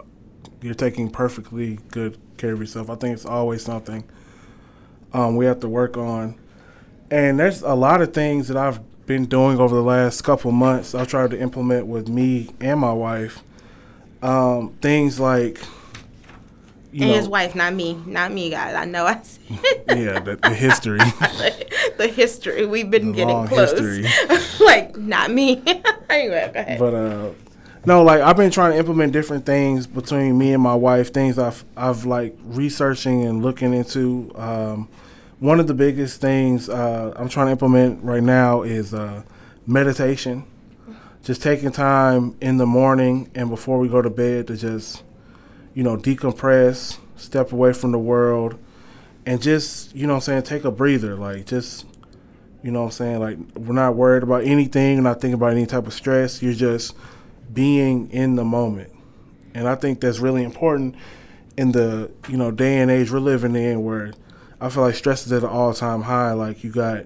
you're 0.62 0.74
taking 0.76 1.10
perfectly 1.10 1.80
good 1.92 2.18
care 2.38 2.54
of 2.54 2.60
yourself. 2.60 2.90
I 2.90 2.96
think 2.96 3.14
it's 3.16 3.26
always 3.26 3.64
something 3.64 4.04
um, 5.14 5.36
we 5.38 5.46
have 5.46 5.60
to 5.62 5.70
work 5.70 5.98
on. 5.98 6.36
And 7.12 7.40
there's 7.40 7.62
a 7.64 7.74
lot 7.76 8.02
of 8.02 8.14
things 8.14 8.48
that 8.50 8.58
I've 8.58 8.80
been 9.08 9.26
doing 9.26 9.60
over 9.60 9.76
the 9.76 9.84
last 9.84 10.22
couple 10.24 10.52
months. 10.52 10.94
I've 10.94 11.08
tried 11.08 11.32
to 11.32 11.40
implement 11.40 11.88
with 11.88 12.08
me 12.10 12.50
and 12.62 12.80
my 12.80 12.94
wife. 12.94 13.44
Um, 14.22 14.74
things 14.82 15.20
like 15.20 15.60
you 16.92 17.04
and 17.04 17.12
know, 17.12 17.18
his 17.18 17.28
wife 17.30 17.56
not 17.56 17.74
me 17.74 17.94
not 18.06 18.32
me 18.34 18.50
guys 18.50 18.76
i 18.76 18.84
know 18.84 19.06
i 19.06 19.22
yeah, 19.90 20.20
the, 20.20 20.38
the 20.42 20.54
history. 20.54 20.98
the 21.98 22.08
history 22.08 22.66
we've 22.66 22.92
been 22.92 23.08
The 23.08 23.14
getting 23.14 23.36
long 23.36 23.48
close 23.48 23.72
history. 23.72 24.06
like 24.66 24.96
not 24.98 25.32
me 25.32 25.64
anyway 26.10 26.52
go 26.54 26.60
ahead 26.60 26.80
But 26.80 26.94
uh, 26.94 27.32
no, 27.86 28.04
like 28.04 28.22
I've 28.22 28.38
been 28.38 28.52
trying 28.52 28.74
to 28.74 28.78
implement 28.78 29.14
different 29.14 29.46
things 29.46 29.88
between 29.88 30.38
me 30.38 30.54
and 30.54 30.62
my 30.62 30.76
wife. 30.76 31.14
Things 31.14 31.40
I've 31.40 31.64
I've 31.78 32.06
like 32.06 32.38
researching 32.44 33.24
and 33.24 33.42
looking 33.42 33.74
into. 33.74 34.32
Um, 34.36 34.90
one 35.40 35.62
of 35.62 35.68
the 35.68 35.74
biggest 35.74 36.20
things 36.20 36.68
uh, 36.68 37.14
I'm 37.16 37.30
trying 37.30 37.48
to 37.48 37.52
implement 37.52 38.04
right 38.04 38.22
now 38.22 38.64
is 38.64 38.94
uh, 38.94 39.24
meditation. 39.66 40.44
Just 41.24 41.42
taking 41.44 41.72
time 41.72 42.36
in 42.42 42.58
the 42.58 42.66
morning 42.66 43.30
and 43.36 43.50
before 43.50 43.78
we 43.80 43.88
go 43.88 44.02
to 44.02 44.10
bed 44.10 44.48
to 44.48 44.58
just, 44.58 45.04
you 45.74 45.84
know, 45.84 45.98
decompress, 45.98 46.98
step 47.18 47.52
away 47.52 47.74
from 47.74 47.92
the 47.92 48.00
world, 48.00 48.58
and 49.26 49.42
just, 49.42 49.96
you 49.96 50.08
know 50.08 50.14
what 50.14 50.28
I'm 50.30 50.42
saying, 50.42 50.44
take 50.44 50.64
a 50.64 50.72
breather. 50.72 51.16
Like, 51.16 51.46
just, 51.46 51.86
you 52.64 52.72
know 52.72 52.86
I'm 52.86 52.92
saying? 52.92 53.20
Like, 53.20 53.38
we're 53.56 53.74
not 53.74 53.96
worried 53.96 54.24
about 54.24 54.44
anything, 54.44 55.04
not 55.04 55.22
thinking 55.22 55.36
about 55.36 55.52
any 55.52 55.66
type 55.66 55.88
of 55.88 55.94
stress. 55.94 56.42
You're 56.42 56.54
just 56.54 56.96
being 57.54 58.10
in 58.12 58.36
the 58.36 58.46
moment. 58.46 58.92
And 59.54 59.68
I 59.68 59.76
think 59.76 60.02
that's 60.02 60.20
really 60.20 60.44
important 60.44 60.96
in 61.58 61.72
the, 61.74 62.12
you 62.30 62.38
know, 62.38 62.52
day 62.52 62.78
and 62.78 62.90
age 62.90 63.12
we're 63.12 63.20
living 63.20 63.56
in 63.56 63.84
where 63.84 64.14
I 64.62 64.70
feel 64.70 64.84
like 64.84 64.96
stress 64.96 65.26
is 65.26 65.34
at 65.34 65.44
an 65.44 65.50
all 65.50 65.74
time 65.74 66.04
high. 66.04 66.32
Like 66.34 66.64
you 66.64 66.72
got, 66.72 67.06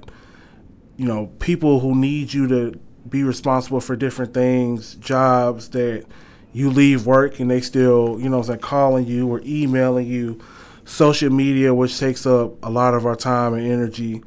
you 0.97 1.05
know, 1.05 1.27
people 1.39 1.79
who 1.79 1.95
need 1.95 2.33
you 2.33 2.47
to 2.47 2.79
be 3.07 3.23
responsible 3.23 3.81
for 3.81 3.95
different 3.95 4.33
things, 4.33 4.95
jobs 4.95 5.69
that 5.69 6.05
you 6.53 6.69
leave 6.69 7.05
work 7.05 7.39
and 7.39 7.49
they 7.49 7.61
still, 7.61 8.19
you 8.19 8.29
know, 8.29 8.37
I'm 8.37 8.43
saying, 8.43 8.59
calling 8.59 9.05
you 9.05 9.27
or 9.27 9.41
emailing 9.45 10.07
you, 10.07 10.39
social 10.85 11.29
media, 11.29 11.73
which 11.73 11.97
takes 11.97 12.25
up 12.25 12.63
a 12.63 12.69
lot 12.69 12.93
of 12.93 13.05
our 13.05 13.15
time 13.15 13.53
and 13.53 13.65
energy. 13.65 14.23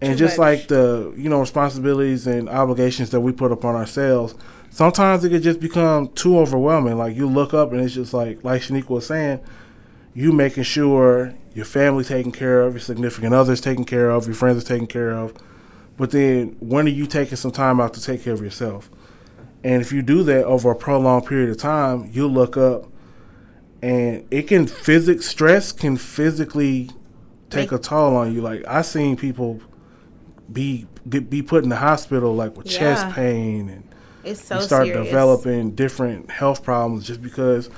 And 0.00 0.12
Too 0.12 0.24
just 0.24 0.38
much. 0.38 0.58
like 0.60 0.68
the, 0.68 1.12
you 1.16 1.28
know, 1.28 1.40
responsibilities 1.40 2.26
and 2.26 2.48
obligations 2.48 3.10
that 3.10 3.20
we 3.20 3.32
put 3.32 3.52
upon 3.52 3.74
ourselves, 3.74 4.34
sometimes 4.70 5.24
it 5.24 5.30
could 5.30 5.42
just 5.42 5.60
become 5.60 6.08
too 6.08 6.38
overwhelming. 6.38 6.98
Like 6.98 7.16
you 7.16 7.28
look 7.28 7.54
up 7.54 7.72
and 7.72 7.80
it's 7.80 7.94
just 7.94 8.14
like, 8.14 8.42
like 8.42 8.62
Shaniqua 8.62 8.88
was 8.88 9.06
saying, 9.06 9.40
you 10.14 10.32
making 10.32 10.64
sure 10.64 11.34
your 11.54 11.64
family 11.64 12.04
taken 12.04 12.32
care 12.32 12.62
of, 12.62 12.74
your 12.74 12.80
significant 12.80 13.34
others 13.34 13.60
taken 13.60 13.84
care 13.84 14.10
of, 14.10 14.26
your 14.26 14.34
friends 14.34 14.62
are 14.62 14.66
taken 14.66 14.86
care 14.86 15.12
of. 15.12 15.34
But 15.96 16.10
then 16.10 16.56
when 16.60 16.86
are 16.86 16.90
you 16.90 17.06
taking 17.06 17.36
some 17.36 17.50
time 17.50 17.80
out 17.80 17.94
to 17.94 18.02
take 18.02 18.22
care 18.24 18.32
of 18.32 18.40
yourself? 18.42 18.90
And 19.64 19.80
if 19.80 19.92
you 19.92 20.02
do 20.02 20.22
that 20.24 20.44
over 20.44 20.70
a 20.70 20.74
prolonged 20.74 21.26
period 21.26 21.50
of 21.50 21.58
time, 21.58 22.08
you'll 22.12 22.30
look 22.32 22.56
up 22.56 22.86
and 23.80 24.24
it 24.30 24.42
can 24.48 24.66
physic 24.66 25.22
stress 25.22 25.72
can 25.72 25.96
physically 25.96 26.90
take 27.50 27.72
a 27.72 27.78
toll 27.78 28.16
on 28.16 28.32
you. 28.34 28.40
Like 28.40 28.64
I 28.66 28.82
seen 28.82 29.16
people 29.16 29.60
be 30.52 30.86
get, 31.08 31.28
be 31.30 31.42
put 31.42 31.62
in 31.64 31.68
the 31.70 31.76
hospital 31.76 32.34
like 32.34 32.56
with 32.56 32.66
Yeah. 32.70 32.78
chest 32.78 33.14
pain 33.14 33.68
and 33.68 33.84
It's 34.24 34.42
so 34.42 34.56
you 34.56 34.62
start 34.62 34.86
serious. 34.86 35.06
developing 35.06 35.72
different 35.72 36.30
health 36.30 36.62
problems 36.64 37.06
just 37.06 37.22
because 37.22 37.70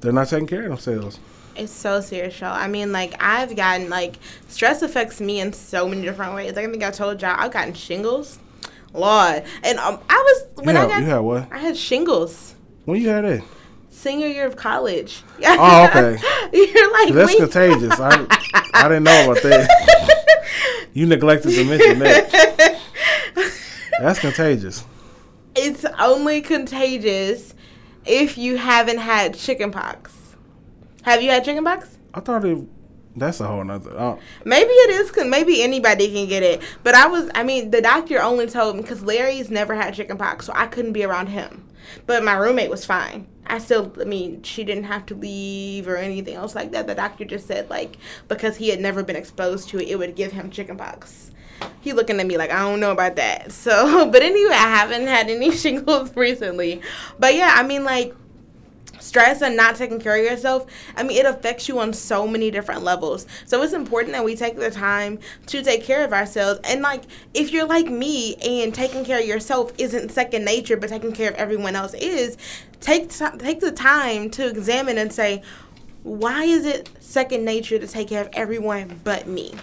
they're 0.00 0.12
not 0.12 0.28
taking 0.28 0.46
care 0.46 0.62
of 0.64 0.68
themselves. 0.70 1.18
It's 1.58 1.72
so 1.72 2.00
serious, 2.00 2.40
y'all. 2.40 2.52
I 2.54 2.68
mean, 2.68 2.92
like 2.92 3.14
I've 3.20 3.54
gotten 3.56 3.88
like 3.90 4.16
stress 4.48 4.82
affects 4.82 5.20
me 5.20 5.40
in 5.40 5.52
so 5.52 5.88
many 5.88 6.02
different 6.02 6.34
ways. 6.34 6.54
Like 6.54 6.66
I 6.66 6.70
think 6.70 6.82
I 6.84 6.90
told 6.90 7.20
y'all 7.20 7.34
I've 7.36 7.50
gotten 7.52 7.74
shingles, 7.74 8.38
Lord, 8.92 9.42
and 9.64 9.78
um, 9.78 9.98
I 10.08 10.16
was 10.16 10.64
when 10.64 10.76
I 10.76 10.86
got 10.86 11.00
you 11.00 11.06
had 11.06 11.18
what? 11.18 11.52
I 11.52 11.58
had 11.58 11.76
shingles 11.76 12.54
When 12.84 13.00
you 13.00 13.08
had 13.08 13.24
it? 13.24 13.42
senior 13.90 14.28
year 14.28 14.46
of 14.46 14.54
college. 14.54 15.22
Oh, 15.44 15.86
okay. 15.90 16.16
You're 16.52 16.92
like 16.92 17.12
That's 17.12 17.32
wait. 17.32 17.38
contagious. 17.38 17.98
I 17.98 18.26
I 18.74 18.88
didn't 18.88 19.04
know 19.04 19.30
about 19.30 19.42
that. 19.42 20.14
You 20.94 21.06
neglected 21.06 21.50
to 21.52 21.64
mention 21.64 21.98
that. 22.00 22.80
That's 24.00 24.18
contagious. 24.18 24.84
it's 25.54 25.84
only 25.98 26.40
contagious 26.40 27.54
if 28.04 28.36
you 28.38 28.56
haven't 28.56 28.98
had 28.98 29.34
chickenpox. 29.34 30.12
Have 31.08 31.22
you 31.22 31.30
had 31.30 31.42
chickenpox? 31.42 31.96
I 32.12 32.20
thought 32.20 32.44
it. 32.44 32.58
That's 33.16 33.40
a 33.40 33.46
whole 33.46 33.64
nother. 33.64 33.98
Uh, 33.98 34.18
Maybe 34.44 34.68
it 34.68 34.90
is. 34.90 35.10
Cause 35.10 35.24
maybe 35.24 35.62
anybody 35.62 36.12
can 36.12 36.28
get 36.28 36.42
it. 36.42 36.60
But 36.82 36.94
I 36.94 37.06
was. 37.06 37.30
I 37.34 37.44
mean, 37.44 37.70
the 37.70 37.80
doctor 37.80 38.20
only 38.20 38.46
told 38.46 38.76
me 38.76 38.82
because 38.82 39.02
Larry's 39.02 39.50
never 39.50 39.74
had 39.74 39.94
chickenpox, 39.94 40.44
so 40.44 40.52
I 40.54 40.66
couldn't 40.66 40.92
be 40.92 41.04
around 41.04 41.28
him. 41.28 41.66
But 42.04 42.24
my 42.24 42.34
roommate 42.34 42.68
was 42.68 42.84
fine. 42.84 43.26
I 43.46 43.56
still. 43.56 43.90
I 43.98 44.04
mean, 44.04 44.42
she 44.42 44.64
didn't 44.64 44.84
have 44.84 45.06
to 45.06 45.14
leave 45.14 45.88
or 45.88 45.96
anything 45.96 46.34
else 46.34 46.54
like 46.54 46.72
that. 46.72 46.86
The 46.86 46.94
doctor 46.94 47.24
just 47.24 47.46
said 47.46 47.70
like 47.70 47.96
because 48.28 48.58
he 48.58 48.68
had 48.68 48.78
never 48.78 49.02
been 49.02 49.16
exposed 49.16 49.70
to 49.70 49.78
it, 49.78 49.88
it 49.88 49.98
would 49.98 50.14
give 50.14 50.32
him 50.32 50.50
chickenpox. 50.50 51.30
He 51.80 51.94
looking 51.94 52.20
at 52.20 52.26
me 52.26 52.36
like 52.36 52.50
I 52.50 52.58
don't 52.58 52.80
know 52.80 52.92
about 52.92 53.16
that. 53.16 53.50
So, 53.52 54.10
but 54.10 54.22
anyway, 54.22 54.52
I 54.52 54.76
haven't 54.76 55.06
had 55.06 55.30
any 55.30 55.50
shingles 55.56 56.14
recently. 56.14 56.82
But 57.18 57.34
yeah, 57.34 57.54
I 57.56 57.62
mean 57.62 57.84
like 57.84 58.14
stress 59.00 59.42
and 59.42 59.56
not 59.56 59.76
taking 59.76 60.00
care 60.00 60.16
of 60.16 60.24
yourself, 60.24 60.66
I 60.96 61.02
mean, 61.02 61.18
it 61.18 61.26
affects 61.26 61.68
you 61.68 61.78
on 61.78 61.92
so 61.92 62.26
many 62.26 62.50
different 62.50 62.82
levels. 62.82 63.26
So 63.46 63.62
it's 63.62 63.72
important 63.72 64.12
that 64.12 64.24
we 64.24 64.36
take 64.36 64.56
the 64.56 64.70
time 64.70 65.18
to 65.46 65.62
take 65.62 65.84
care 65.84 66.04
of 66.04 66.12
ourselves. 66.12 66.60
And 66.64 66.82
like, 66.82 67.04
if 67.34 67.52
you're 67.52 67.66
like 67.66 67.86
me 67.86 68.36
and 68.36 68.74
taking 68.74 69.04
care 69.04 69.20
of 69.20 69.26
yourself 69.26 69.72
isn't 69.78 70.10
second 70.10 70.44
nature, 70.44 70.76
but 70.76 70.88
taking 70.88 71.12
care 71.12 71.30
of 71.30 71.36
everyone 71.36 71.76
else 71.76 71.94
is, 71.94 72.36
take 72.80 73.10
t- 73.10 73.38
take 73.38 73.60
the 73.60 73.72
time 73.72 74.30
to 74.30 74.46
examine 74.46 74.98
and 74.98 75.12
say, 75.12 75.42
why 76.02 76.44
is 76.44 76.64
it 76.64 76.88
second 77.00 77.44
nature 77.44 77.78
to 77.78 77.86
take 77.86 78.08
care 78.08 78.22
of 78.22 78.30
everyone 78.32 79.00
but 79.04 79.26
me? 79.26 79.54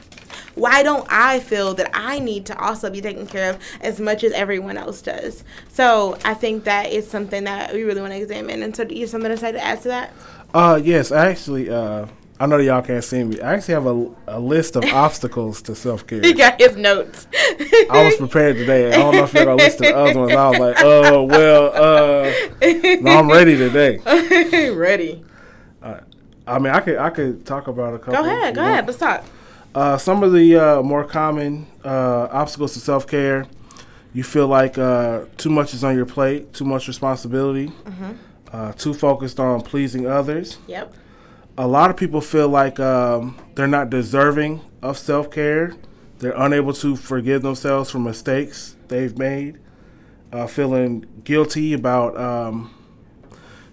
Why 0.56 0.84
don't 0.84 1.06
I 1.10 1.40
feel 1.40 1.74
that 1.76 1.92
I 1.94 2.20
need 2.20 2.46
to 2.48 2.58
also 2.58 2.90
be 2.90 3.02
taken 3.02 3.28
care 3.28 3.50
of 3.50 3.60
as 3.82 4.00
much 4.00 4.24
as 4.24 4.32
everyone 4.32 4.78
else 4.78 5.02
does? 5.02 5.44
So 5.70 6.18
I 6.26 6.34
think 6.34 6.64
that 6.64 6.92
is 6.92 7.10
something 7.10 7.44
that 7.44 7.74
we 7.74 7.84
really 7.84 8.02
want 8.02 8.14
to 8.14 8.20
examine. 8.20 8.64
And 8.64 8.76
so, 8.76 8.84
do 8.84 8.96
you 8.96 9.02
have 9.02 9.10
something 9.10 9.32
to 9.32 9.38
say 9.38 9.52
to 9.52 9.64
add 9.64 9.82
to 9.82 9.88
that? 9.90 10.14
uh 10.54 10.80
yes, 10.82 11.12
I 11.12 11.30
actually. 11.30 11.70
Uh, 11.70 12.08
I 12.38 12.48
know 12.48 12.58
y'all 12.58 12.82
can't 12.82 13.02
see 13.02 13.24
me. 13.24 13.40
I 13.40 13.54
actually 13.54 13.76
have 13.76 13.86
a, 13.86 14.10
a 14.28 14.40
list 14.42 14.76
of 14.76 14.84
obstacles 14.94 15.62
to 15.64 15.76
self 15.76 16.06
care. 16.06 16.22
He 16.22 16.34
got 16.34 16.60
his 16.60 16.76
notes. 16.76 17.28
I 17.34 18.04
was 18.04 18.18
prepared 18.18 18.58
today. 18.58 18.90
I 18.90 18.98
don't 18.98 19.16
know 19.16 19.24
if 19.24 19.34
you're 19.34 19.46
gonna 19.46 19.56
list 19.56 19.78
the 19.78 19.96
other 19.96 20.20
ones. 20.20 20.34
I 20.34 20.50
was 20.50 20.60
like, 20.60 20.76
oh 20.80 21.24
well, 21.24 21.72
uh, 21.74 23.00
no, 23.02 23.12
I'm 23.12 23.30
ready 23.30 23.56
today. 23.56 24.00
Ready. 24.76 25.24
I 26.48 26.60
mean, 26.60 26.74
I 26.74 26.80
could 26.80 26.98
I 26.98 27.10
could 27.10 27.46
talk 27.46 27.68
about 27.68 27.96
a 27.96 28.00
couple. 28.00 28.14
Go 28.14 28.30
ahead. 28.30 28.56
Go 28.56 28.62
ahead. 28.62 28.86
Let's 28.86 29.00
talk. 29.00 29.24
Uh, 29.76 29.98
some 29.98 30.24
of 30.24 30.32
the 30.32 30.56
uh, 30.56 30.82
more 30.82 31.04
common 31.04 31.68
uh, 31.84 32.28
obstacles 32.32 32.74
to 32.74 32.80
self 32.80 33.06
care. 33.06 33.46
You 34.14 34.24
feel 34.24 34.48
like 34.48 34.78
uh, 34.78 35.26
too 35.36 35.50
much 35.50 35.74
is 35.74 35.84
on 35.84 35.96
your 35.98 36.06
plate, 36.06 36.54
too 36.54 36.64
much 36.64 36.88
responsibility, 36.88 37.68
Mm-hmm. 37.68 38.12
uh, 38.54 38.72
too 38.72 38.94
focused 38.94 39.40
on 39.42 39.60
pleasing 39.62 40.08
others. 40.08 40.58
Yep. 40.68 40.94
A 41.58 41.68
lot 41.68 41.90
of 41.90 41.98
people 41.98 42.22
feel 42.22 42.48
like 42.48 42.80
um, 42.80 43.38
they're 43.56 43.68
not 43.68 43.90
deserving 43.90 44.62
of 44.82 44.98
self 44.98 45.30
care. 45.30 45.74
They're 46.20 46.34
unable 46.38 46.72
to 46.76 46.96
forgive 46.96 47.42
themselves 47.42 47.92
for 47.92 48.00
mistakes 48.00 48.78
they've 48.88 49.18
made. 49.18 49.60
Uh, 50.32 50.48
feeling 50.48 51.06
guilty 51.26 51.74
about 51.74 52.18
um, 52.18 52.74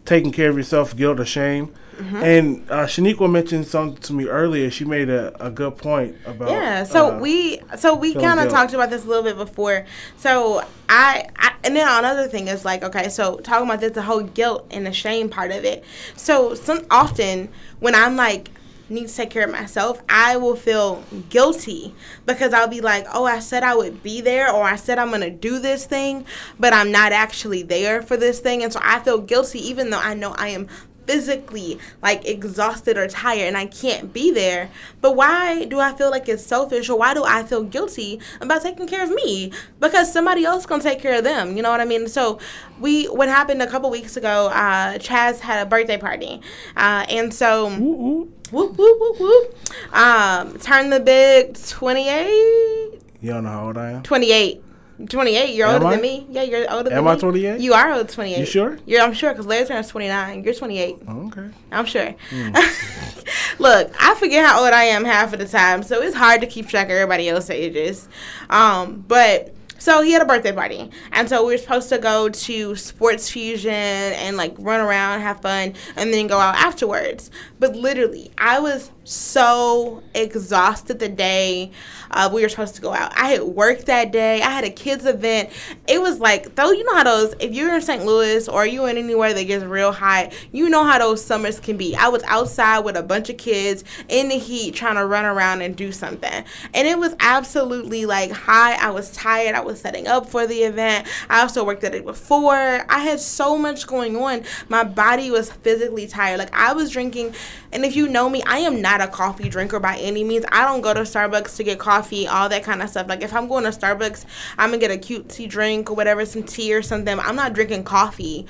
taking 0.05 0.33
care 0.33 0.51
of 0.51 0.57
yourself, 0.57 0.97
guilt 0.97 1.21
or 1.21 1.25
shame. 1.25 1.73
Mm-hmm. 1.97 2.17
And 2.17 2.71
uh, 2.71 2.87
Shaniqua 2.87 3.31
mentioned 3.31 3.67
something 3.67 4.01
to 4.03 4.13
me 4.13 4.27
earlier. 4.27 4.71
She 4.71 4.85
made 4.85 5.11
a, 5.11 5.45
a 5.45 5.51
good 5.51 5.77
point 5.77 6.17
about 6.25 6.51
Yeah, 6.51 6.85
so 6.85 7.15
uh, 7.15 7.19
we 7.19 7.61
so 7.77 7.95
we 7.95 8.15
kind 8.15 8.41
of 8.41 8.51
talked 8.51 8.73
about 8.73 8.91
this 8.91 9.05
a 9.05 9.09
little 9.09 9.23
bit 9.23 9.37
before. 9.37 9.85
So 10.17 10.65
I, 10.89 11.29
I 11.37 11.55
and 11.65 11.77
then 11.77 11.87
another 11.87 12.29
thing 12.29 12.49
is 12.49 12.65
like 12.65 12.83
okay, 12.83 13.09
so 13.09 13.37
talking 13.39 13.67
about 13.67 13.81
this 13.81 13.93
the 13.93 14.03
whole 14.03 14.23
guilt 14.23 14.67
and 14.71 14.87
the 14.87 14.93
shame 14.93 15.29
part 15.29 15.51
of 15.51 15.65
it. 15.65 15.85
So 16.17 16.55
some 16.55 16.87
often 16.91 17.51
when 17.81 17.95
I'm 17.95 18.17
like 18.17 18.51
need 18.93 19.09
to 19.09 19.15
take 19.15 19.31
care 19.31 19.45
of 19.45 19.51
myself, 19.51 20.03
I 20.09 20.37
will 20.37 20.57
feel 20.57 21.03
guilty 21.31 21.95
because 22.27 22.53
I'll 22.53 22.69
be 22.69 22.81
like, 22.81 23.07
"Oh, 23.13 23.25
I 23.25 23.39
said 23.39 23.63
I 23.63 23.75
would 23.75 24.03
be 24.03 24.21
there 24.21 24.53
or 24.53 24.65
I 24.65 24.77
said 24.77 24.99
I'm 24.99 25.09
going 25.09 25.23
to 25.23 25.31
do 25.31 25.59
this 25.59 25.87
thing, 25.87 26.27
but 26.59 26.73
I'm 26.73 26.93
not 26.93 27.13
actually 27.13 27.63
there 27.63 28.03
for 28.03 28.17
this 28.17 28.41
thing." 28.41 28.63
And 28.63 28.73
so 28.73 28.81
I 28.83 29.01
feel 29.01 29.19
guilty 29.19 29.59
even 29.69 29.91
though 29.91 30.01
I 30.01 30.15
know 30.15 30.35
I 30.37 30.49
am 30.49 30.69
physically 31.07 31.79
like 32.03 32.27
exhausted 32.27 32.97
or 32.97 33.09
tired 33.09 33.43
and 33.43 33.57
I 33.57 33.67
can't 33.67 34.13
be 34.13 34.31
there. 34.31 34.71
But 35.01 35.17
why 35.17 35.65
do 35.65 35.81
I 35.81 35.93
feel 35.93 36.11
like 36.11 36.29
it's 36.29 36.45
selfish 36.45 36.89
or 36.89 36.99
why 36.99 37.15
do 37.15 37.25
I 37.25 37.43
feel 37.43 37.63
guilty 37.63 38.21
about 38.41 38.63
taking 38.63 38.87
care 38.87 39.03
of 39.03 39.11
me? 39.11 39.53
Because 39.81 40.13
somebody 40.13 40.45
else 40.45 40.67
gonna 40.67 40.83
take 40.83 41.01
care 41.01 41.19
of 41.19 41.25
them. 41.25 41.57
You 41.57 41.63
know 41.63 41.71
what 41.71 41.81
I 41.81 41.85
mean? 41.85 42.09
So 42.09 42.39
we 42.81 43.07
what 43.07 43.29
happened 43.29 43.63
a 43.63 43.67
couple 43.67 43.91
weeks 43.91 44.17
ago, 44.17 44.49
uh 44.49 44.99
Chaz 44.99 45.41
had 45.41 45.67
a 45.67 45.69
birthday 45.69 45.99
party. 45.99 46.41
Uh 46.77 47.05
and 47.09 47.33
so 47.33 47.69
Ooh, 47.71 47.83
ooh. 47.83 48.33
whoop 48.51 48.77
whoop 48.77 49.01
whoop 49.01 49.21
whoop. 49.21 49.57
Um 49.95 50.59
turned 50.59 50.93
the 50.93 51.01
big 51.01 51.57
28 51.67 53.01
You 53.21 53.33
don't 53.33 53.45
know 53.45 53.51
how 53.51 53.67
old 53.67 53.79
I 53.79 53.91
am. 53.93 54.03
28. 54.03 54.63
28. 55.07 55.55
You're 55.55 55.69
Am 55.69 55.75
older 55.75 55.87
I? 55.87 55.91
than 55.93 56.03
me. 56.03 56.27
Yeah, 56.31 56.43
you're 56.43 56.71
older 56.71 56.91
than 56.91 56.93
me. 56.93 56.99
Am 56.99 57.05
me. 57.05 57.11
I 57.11 57.17
28? 57.17 57.61
You 57.61 57.75
are 57.75 57.91
older 57.91 58.05
than 58.05 58.15
28. 58.15 58.39
You 58.39 58.47
sure? 58.47 58.79
You're, 58.87 59.01
I'm 59.03 59.13
sure 59.13 59.33
because 59.33 59.47
Larry 59.47 59.67
turns 59.67 59.89
29. 59.89 60.45
You're 60.45 60.55
28. 60.55 60.97
Oh, 61.09 61.27
okay. 61.27 61.51
I'm 61.71 61.87
sure. 61.87 62.15
Hmm. 62.31 62.51
Look, 63.59 63.93
I 64.01 64.15
forget 64.15 64.45
how 64.47 64.65
old 64.65 64.73
I 64.73 64.85
am 64.85 65.05
half 65.05 65.33
of 65.33 65.39
the 65.39 65.47
time, 65.47 65.83
so 65.83 66.01
it's 66.01 66.17
hard 66.17 66.41
to 66.41 66.47
keep 66.47 66.69
track 66.69 66.87
of 66.87 66.93
everybody 66.93 67.29
else's 67.29 67.51
ages. 67.51 68.09
Um, 68.51 69.05
but 69.07 69.55
so 69.79 70.01
he 70.01 70.13
had 70.13 70.23
a 70.23 70.25
birthday 70.25 70.53
party, 70.53 70.91
and 71.11 71.29
so 71.29 71.45
we 71.45 71.55
were 71.55 71.59
supposed 71.59 71.89
to 71.89 71.99
go 71.99 72.29
to 72.29 72.77
Sports 72.77 73.29
Fusion 73.29 73.73
and 73.73 74.37
like 74.37 74.55
run 74.59 74.81
around, 74.81 75.23
have 75.23 75.41
fun, 75.41 75.75
and 75.97 76.15
then 76.15 76.29
go 76.29 76.39
out 76.39 76.55
afterwards. 76.55 77.33
But 77.59 77.75
literally, 77.75 78.31
I 78.39 78.61
was 78.61 78.93
so 79.05 80.03
exhausted 80.15 80.99
the 80.99 81.09
day 81.09 81.73
uh, 82.13 82.31
we 82.33 82.43
were 82.43 82.49
supposed 82.49 82.75
to 82.75 82.83
go 82.83 82.93
out. 82.93 83.13
I 83.17 83.29
had 83.29 83.43
worked 83.43 83.87
that 83.87 84.13
day. 84.13 84.43
I 84.43 84.51
had 84.51 84.65
a 84.65 84.71
kids 84.71 85.07
event. 85.07 85.51
It 85.89 86.01
was 86.01 86.21
like 86.21 86.55
though 86.55 86.71
you 86.71 86.85
know 86.85 86.95
how 86.95 87.05
those 87.05 87.35
if 87.41 87.53
you're 87.53 87.75
in 87.75 87.81
St. 87.81 88.05
Louis 88.05 88.49
or 88.49 88.67
you 88.67 88.87
in 88.87 88.99
anywhere 88.99 89.33
that 89.33 89.45
gets 89.45 89.65
real 89.65 89.93
hot, 89.93 90.35
you 90.53 90.69
know 90.69 90.85
how 90.85 90.99
those 90.99 91.25
summers 91.25 91.59
can 91.59 91.77
be. 91.77 91.97
I 91.97 92.09
was 92.09 92.23
outside 92.25 92.81
with 92.81 92.97
a 92.97 93.03
bunch 93.03 93.31
of 93.31 93.39
kids 93.39 93.85
in 94.09 94.29
the 94.29 94.39
heat 94.39 94.75
trying 94.75 94.97
to 94.97 95.07
run 95.07 95.25
around 95.25 95.63
and 95.63 95.75
do 95.75 95.91
something. 95.91 96.45
And 96.75 96.89
it 96.89 96.99
was 96.99 97.15
absolutely 97.21 98.05
like 98.05 98.31
high. 98.31 98.75
I 98.75 98.91
was 98.91 99.11
tired. 99.13 99.55
I 99.55 99.61
was 99.61 99.81
setting 99.81 100.07
up 100.07 100.27
for 100.27 100.47
the 100.47 100.63
event. 100.63 101.09
I 101.31 101.41
also 101.41 101.65
worked 101.65 101.85
at 101.85 101.95
it 101.95 102.05
before. 102.05 102.85
I 102.89 102.99
had 103.01 103.21
so 103.21 103.57
much 103.57 103.87
going 103.87 104.17
on. 104.17 104.45
My 104.69 104.85
body 104.85 105.31
was 105.31 105.51
physically 105.51 106.07
tired. 106.07 106.39
Like 106.39 106.53
I 106.53 106.75
was 106.75 106.91
drinking 106.91 107.35
and 107.73 107.87
if 107.87 107.97
you 107.97 108.07
know 108.07 108.29
me, 108.29 108.43
I 108.47 108.59
am 108.59 108.83
not 108.83 108.92
not 108.93 109.09
a 109.09 109.11
coffee 109.11 109.49
drinker 109.49 109.81
by 109.81 109.97
any 109.97 110.23
means. 110.23 110.45
I 110.53 110.67
don't 110.67 110.83
go 110.83 110.93
to 110.93 111.01
Starbucks 111.01 111.57
to 111.57 111.65
get 111.65 111.79
coffee, 111.79 112.29
all 112.29 112.49
that 112.51 112.63
kind 112.63 112.83
of 112.83 112.91
stuff. 112.91 113.09
Like 113.09 113.23
if 113.23 113.33
I'm 113.33 113.49
going 113.49 113.65
to 113.65 113.71
Starbucks, 113.71 114.27
I'm 114.59 114.71
gonna 114.71 114.79
get 114.79 114.91
a 114.91 114.99
cutesy 114.99 115.49
drink 115.49 115.91
or 115.91 115.95
whatever, 115.95 116.27
some 116.27 116.43
tea 116.43 116.75
or 116.75 116.83
something. 116.83 117.19
I'm 117.19 117.37
not 117.37 117.55
drinking 117.55 117.85
coffee 117.85 118.47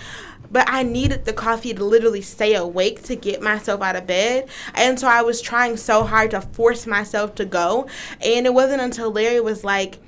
but 0.51 0.69
I 0.69 0.83
needed 0.83 1.25
the 1.25 1.33
coffee 1.33 1.73
to 1.73 1.83
literally 1.83 2.21
stay 2.21 2.55
awake 2.57 3.05
to 3.05 3.17
get 3.17 3.41
myself 3.41 3.81
out 3.81 3.97
of 3.97 4.07
bed. 4.07 4.51
And 4.75 5.01
so 5.01 5.09
I 5.09 5.23
was 5.23 5.41
trying 5.41 5.79
so 5.79 6.05
hard 6.05 6.33
to 6.33 6.43
force 6.43 6.87
myself 6.87 7.35
to 7.37 7.47
go. 7.47 7.89
And 8.21 8.45
it 8.45 8.53
wasn't 8.53 8.83
until 8.83 9.11
Larry 9.11 9.41
was 9.41 9.65
like, 9.65 9.99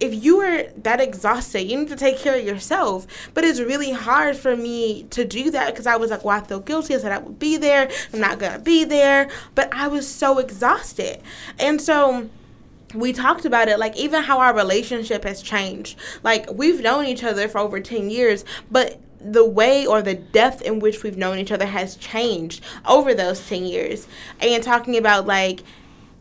if 0.00 0.24
you 0.24 0.40
are 0.40 0.64
that 0.82 1.00
exhausted, 1.00 1.62
you 1.62 1.78
need 1.78 1.88
to 1.88 1.96
take 1.96 2.18
care 2.18 2.38
of 2.38 2.44
yourself. 2.44 3.06
But 3.34 3.44
it's 3.44 3.60
really 3.60 3.92
hard 3.92 4.36
for 4.36 4.56
me 4.56 5.04
to 5.10 5.24
do 5.24 5.50
that 5.50 5.72
because 5.72 5.86
I 5.86 5.96
was 5.96 6.10
like, 6.10 6.24
well, 6.24 6.38
I 6.38 6.40
feel 6.40 6.60
guilty. 6.60 6.94
I 6.94 6.98
said 6.98 7.12
I 7.12 7.18
would 7.18 7.38
be 7.38 7.56
there. 7.56 7.90
I'm 8.12 8.20
not 8.20 8.38
going 8.38 8.52
to 8.52 8.58
be 8.58 8.84
there. 8.84 9.28
But 9.54 9.72
I 9.72 9.88
was 9.88 10.06
so 10.06 10.38
exhausted. 10.38 11.20
And 11.58 11.80
so 11.80 12.28
we 12.94 13.12
talked 13.12 13.44
about 13.44 13.68
it 13.68 13.78
like 13.78 13.94
even 13.96 14.22
how 14.22 14.38
our 14.38 14.54
relationship 14.54 15.22
has 15.22 15.42
changed 15.42 15.98
like 16.22 16.50
we've 16.50 16.80
known 16.80 17.04
each 17.04 17.22
other 17.22 17.46
for 17.46 17.58
over 17.58 17.80
10 17.80 18.08
years 18.08 18.46
but 18.70 18.98
the 19.20 19.44
way 19.44 19.86
or 19.86 20.02
the 20.02 20.14
depth 20.14 20.62
in 20.62 20.78
which 20.78 21.02
we've 21.02 21.16
known 21.16 21.38
each 21.38 21.52
other 21.52 21.66
has 21.66 21.96
changed 21.96 22.62
over 22.86 23.14
those 23.14 23.46
10 23.48 23.64
years. 23.64 24.06
And 24.40 24.62
talking 24.62 24.96
about 24.96 25.26
like, 25.26 25.62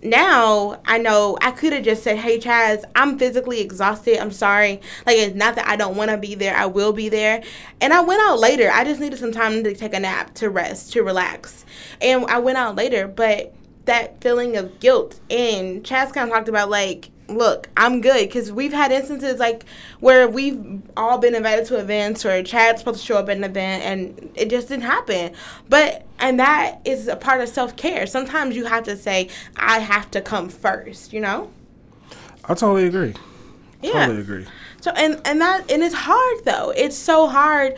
now 0.09 0.81
I 0.85 0.97
know 0.97 1.37
I 1.41 1.51
could 1.51 1.73
have 1.73 1.83
just 1.83 2.03
said, 2.03 2.17
Hey 2.17 2.39
Chaz, 2.39 2.83
I'm 2.95 3.17
physically 3.17 3.61
exhausted. 3.61 4.19
I'm 4.19 4.31
sorry. 4.31 4.81
Like, 5.05 5.17
it's 5.17 5.35
not 5.35 5.55
that 5.55 5.67
I 5.67 5.75
don't 5.75 5.95
want 5.95 6.11
to 6.11 6.17
be 6.17 6.35
there. 6.35 6.55
I 6.55 6.65
will 6.65 6.93
be 6.93 7.09
there. 7.09 7.43
And 7.81 7.93
I 7.93 8.01
went 8.01 8.21
out 8.21 8.39
later. 8.39 8.69
I 8.71 8.83
just 8.83 8.99
needed 8.99 9.19
some 9.19 9.31
time 9.31 9.63
to 9.63 9.73
take 9.73 9.93
a 9.93 9.99
nap, 9.99 10.33
to 10.35 10.49
rest, 10.49 10.93
to 10.93 11.03
relax. 11.03 11.65
And 12.01 12.25
I 12.25 12.39
went 12.39 12.57
out 12.57 12.75
later. 12.75 13.07
But 13.07 13.53
that 13.85 14.21
feeling 14.21 14.57
of 14.57 14.79
guilt, 14.79 15.19
and 15.29 15.83
Chaz 15.83 16.13
kind 16.13 16.29
of 16.29 16.35
talked 16.35 16.49
about 16.49 16.69
like, 16.69 17.09
look, 17.27 17.69
I'm 17.75 18.01
good 18.01 18.27
because 18.27 18.51
we've 18.51 18.73
had 18.73 18.91
instances 18.91 19.39
like 19.39 19.65
where 19.99 20.27
we've 20.27 20.81
all 20.95 21.17
been 21.17 21.35
invited 21.35 21.65
to 21.67 21.79
events 21.79 22.25
or 22.25 22.41
Chaz's 22.43 22.79
supposed 22.79 22.99
to 23.01 23.05
show 23.05 23.17
up 23.17 23.29
at 23.29 23.37
an 23.37 23.43
event 23.43 23.83
and 23.83 24.31
it 24.35 24.49
just 24.49 24.69
didn't 24.69 24.83
happen. 24.83 25.33
But 25.69 26.05
and 26.19 26.39
that 26.39 26.79
is 26.85 27.07
a 27.07 27.15
part 27.15 27.41
of 27.41 27.49
self 27.49 27.75
care. 27.75 28.05
Sometimes 28.05 28.55
you 28.55 28.65
have 28.65 28.83
to 28.85 28.97
say, 28.97 29.29
I 29.55 29.79
have 29.79 30.09
to 30.11 30.21
come 30.21 30.49
first, 30.49 31.13
you 31.13 31.19
know? 31.19 31.51
I 32.45 32.53
totally 32.53 32.87
agree. 32.87 33.13
Yeah. 33.81 34.05
Totally 34.05 34.21
agree. 34.21 34.45
So 34.81 34.91
and 34.91 35.21
and 35.25 35.41
that 35.41 35.69
and 35.71 35.83
it's 35.83 35.95
hard 35.95 36.45
though. 36.45 36.71
It's 36.75 36.95
so 36.95 37.27
hard 37.27 37.75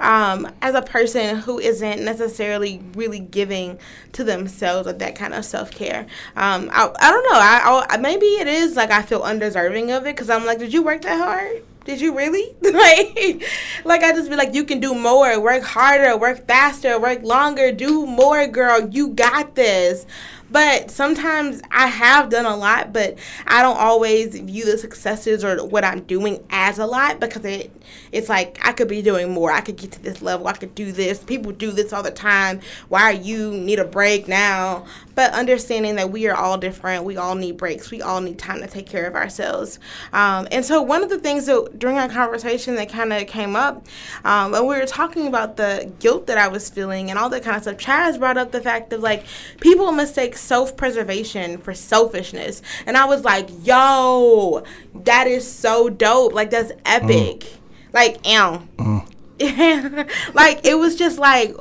um, 0.00 0.50
as 0.62 0.74
a 0.74 0.82
person 0.82 1.36
who 1.36 1.58
isn't 1.58 2.04
necessarily 2.04 2.82
really 2.94 3.20
giving 3.20 3.78
to 4.12 4.24
themselves 4.24 4.86
with 4.86 4.98
that 5.00 5.14
kind 5.16 5.34
of 5.34 5.44
self 5.44 5.70
care. 5.70 6.06
Um, 6.36 6.70
I, 6.72 6.90
I 6.98 7.10
don't 7.10 7.24
know. 7.24 7.38
I, 7.38 7.86
I 7.90 7.96
maybe 7.98 8.26
it 8.26 8.46
is 8.46 8.76
like 8.76 8.90
I 8.90 9.02
feel 9.02 9.22
undeserving 9.22 9.90
of 9.90 10.04
it 10.06 10.14
because 10.16 10.30
I'm 10.30 10.46
like, 10.46 10.58
did 10.58 10.72
you 10.72 10.82
work 10.82 11.02
that 11.02 11.18
hard? 11.18 11.62
Did 11.88 12.02
you 12.02 12.14
really? 12.14 12.54
like, 12.60 13.42
like 13.86 14.02
I 14.02 14.12
just 14.12 14.28
be 14.28 14.36
like, 14.36 14.54
you 14.54 14.64
can 14.64 14.78
do 14.78 14.94
more, 14.94 15.40
work 15.40 15.62
harder, 15.62 16.18
work 16.18 16.46
faster, 16.46 17.00
work 17.00 17.22
longer, 17.22 17.72
do 17.72 18.04
more, 18.04 18.46
girl. 18.46 18.88
You 18.90 19.08
got 19.08 19.54
this. 19.54 20.04
But 20.50 20.90
sometimes 20.90 21.60
I 21.70 21.86
have 21.88 22.30
done 22.30 22.46
a 22.46 22.56
lot, 22.56 22.92
but 22.92 23.18
I 23.46 23.62
don't 23.62 23.76
always 23.76 24.38
view 24.38 24.64
the 24.64 24.78
successes 24.78 25.44
or 25.44 25.64
what 25.66 25.84
I'm 25.84 26.00
doing 26.02 26.44
as 26.50 26.78
a 26.78 26.86
lot 26.86 27.20
because 27.20 27.44
it 27.44 27.70
it's 28.12 28.28
like 28.28 28.58
I 28.62 28.72
could 28.72 28.88
be 28.88 29.02
doing 29.02 29.32
more. 29.32 29.50
I 29.50 29.60
could 29.60 29.76
get 29.76 29.92
to 29.92 30.02
this 30.02 30.22
level. 30.22 30.46
I 30.46 30.52
could 30.52 30.74
do 30.74 30.92
this. 30.92 31.18
People 31.18 31.52
do 31.52 31.70
this 31.70 31.92
all 31.92 32.02
the 32.02 32.10
time. 32.10 32.60
Why 32.88 33.02
are 33.02 33.12
you 33.12 33.52
need 33.52 33.78
a 33.78 33.84
break 33.84 34.28
now? 34.28 34.86
But 35.14 35.32
understanding 35.32 35.96
that 35.96 36.10
we 36.10 36.28
are 36.28 36.36
all 36.36 36.58
different. 36.58 37.04
We 37.04 37.16
all 37.16 37.34
need 37.34 37.56
breaks. 37.56 37.90
We 37.90 38.02
all 38.02 38.20
need 38.20 38.38
time 38.38 38.60
to 38.60 38.66
take 38.66 38.86
care 38.86 39.06
of 39.06 39.14
ourselves. 39.14 39.78
Um, 40.12 40.48
and 40.52 40.64
so 40.64 40.80
one 40.80 41.02
of 41.02 41.10
the 41.10 41.18
things 41.18 41.46
that 41.46 41.78
during 41.78 41.98
our 41.98 42.08
conversation 42.08 42.76
that 42.76 42.88
kind 42.88 43.12
of 43.12 43.26
came 43.26 43.56
up, 43.56 43.86
um, 44.24 44.54
and 44.54 44.66
we 44.66 44.76
were 44.76 44.86
talking 44.86 45.26
about 45.26 45.56
the 45.56 45.90
guilt 45.98 46.26
that 46.28 46.38
I 46.38 46.48
was 46.48 46.70
feeling 46.70 47.10
and 47.10 47.18
all 47.18 47.28
that 47.30 47.42
kind 47.42 47.56
of 47.56 47.62
stuff. 47.62 47.76
Chaz 47.76 48.18
brought 48.18 48.38
up 48.38 48.52
the 48.52 48.60
fact 48.60 48.92
of 48.92 49.00
like 49.00 49.24
people 49.60 49.90
mistake 49.92 50.36
self 50.38 50.76
preservation 50.76 51.58
for 51.58 51.74
selfishness. 51.74 52.62
And 52.86 52.96
I 52.96 53.04
was 53.04 53.24
like, 53.24 53.48
yo, 53.62 54.64
that 54.94 55.26
is 55.26 55.50
so 55.50 55.88
dope. 55.88 56.32
Like, 56.32 56.50
that's 56.50 56.72
epic. 56.84 57.40
Mm. 57.40 57.58
Like, 57.92 58.26
ow. 58.26 58.62
Mm. 58.76 60.10
like, 60.34 60.66
it 60.66 60.78
was 60.78 60.96
just 60.96 61.18
like, 61.18 61.54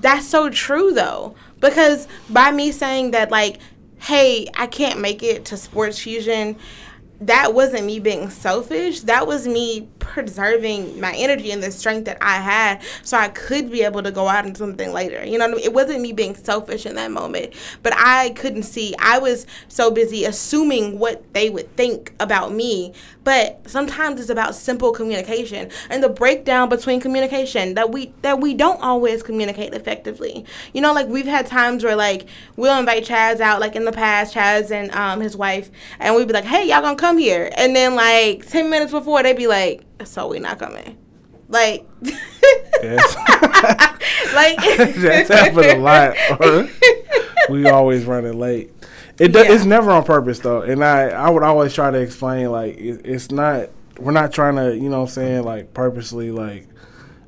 that's 0.00 0.26
so 0.26 0.50
true 0.50 0.92
though. 0.92 1.34
Because 1.60 2.06
by 2.30 2.52
me 2.52 2.70
saying 2.70 3.10
that, 3.12 3.30
like, 3.30 3.58
hey, 4.00 4.46
I 4.54 4.68
can't 4.68 5.00
make 5.00 5.22
it 5.22 5.46
to 5.46 5.56
Sports 5.56 5.98
Fusion 5.98 6.56
that 7.20 7.52
wasn't 7.52 7.84
me 7.84 7.98
being 7.98 8.30
selfish. 8.30 9.00
That 9.00 9.26
was 9.26 9.48
me 9.48 9.88
preserving 10.08 11.00
my 11.00 11.12
energy 11.14 11.50
and 11.50 11.62
the 11.62 11.70
strength 11.70 12.04
that 12.04 12.18
I 12.20 12.36
had 12.36 12.82
so 13.02 13.16
I 13.16 13.28
could 13.28 13.70
be 13.70 13.82
able 13.82 14.02
to 14.02 14.10
go 14.10 14.28
out 14.28 14.44
and 14.44 14.56
something 14.56 14.92
later. 14.92 15.24
You 15.24 15.38
know 15.38 15.46
I 15.46 15.48
mean? 15.48 15.60
It 15.60 15.72
wasn't 15.72 16.00
me 16.00 16.12
being 16.12 16.34
selfish 16.34 16.86
in 16.86 16.94
that 16.94 17.10
moment, 17.10 17.54
but 17.82 17.92
I 17.96 18.30
couldn't 18.30 18.62
see. 18.62 18.94
I 18.98 19.18
was 19.18 19.46
so 19.66 19.90
busy 19.90 20.24
assuming 20.24 20.98
what 20.98 21.34
they 21.34 21.50
would 21.50 21.74
think 21.76 22.14
about 22.20 22.52
me. 22.52 22.94
But 23.24 23.68
sometimes 23.68 24.20
it's 24.20 24.30
about 24.30 24.54
simple 24.54 24.90
communication 24.90 25.70
and 25.90 26.02
the 26.02 26.08
breakdown 26.08 26.70
between 26.70 26.98
communication 26.98 27.74
that 27.74 27.90
we 27.90 28.14
that 28.22 28.40
we 28.40 28.54
don't 28.54 28.80
always 28.80 29.22
communicate 29.22 29.74
effectively. 29.74 30.46
You 30.72 30.80
know, 30.80 30.94
like 30.94 31.08
we've 31.08 31.26
had 31.26 31.46
times 31.46 31.84
where 31.84 31.96
like 31.96 32.26
we'll 32.56 32.78
invite 32.78 33.04
Chaz 33.04 33.40
out, 33.40 33.60
like 33.60 33.76
in 33.76 33.84
the 33.84 33.92
past, 33.92 34.34
Chaz 34.34 34.70
and 34.70 34.90
um, 34.92 35.20
his 35.20 35.36
wife, 35.36 35.70
and 35.98 36.14
we'd 36.14 36.26
be 36.26 36.32
like, 36.32 36.44
"Hey, 36.44 36.68
y'all 36.68 36.80
gonna 36.80 36.96
come?" 36.96 37.08
come 37.08 37.18
here. 37.18 37.50
And 37.56 37.74
then 37.74 37.94
like 37.94 38.46
ten 38.46 38.70
minutes 38.70 38.92
before 38.92 39.22
they'd 39.22 39.36
be 39.36 39.46
like, 39.46 39.84
so 40.04 40.28
we 40.28 40.38
not 40.38 40.58
coming. 40.58 40.96
Like 41.48 41.86
yes. 42.02 43.16
like 44.34 44.56
that's 44.96 45.28
happened 45.28 45.66
a 45.66 45.78
lot. 45.78 46.16
we 47.48 47.66
always 47.68 48.04
running 48.04 48.38
late. 48.38 48.70
It 49.18 49.32
do, 49.32 49.40
yeah. 49.40 49.52
it's 49.52 49.64
never 49.64 49.90
on 49.90 50.04
purpose 50.04 50.40
though, 50.40 50.62
and 50.62 50.84
I 50.84 51.08
I 51.08 51.30
would 51.30 51.42
always 51.42 51.74
try 51.74 51.90
to 51.90 51.98
explain 51.98 52.50
like 52.50 52.76
it, 52.76 53.00
it's 53.04 53.30
not 53.30 53.70
we're 53.98 54.12
not 54.12 54.32
trying 54.32 54.56
to 54.56 54.76
you 54.76 54.88
know 54.88 55.00
what 55.00 55.08
I'm 55.08 55.14
saying 55.14 55.44
like 55.44 55.74
purposely 55.74 56.30
like 56.30 56.68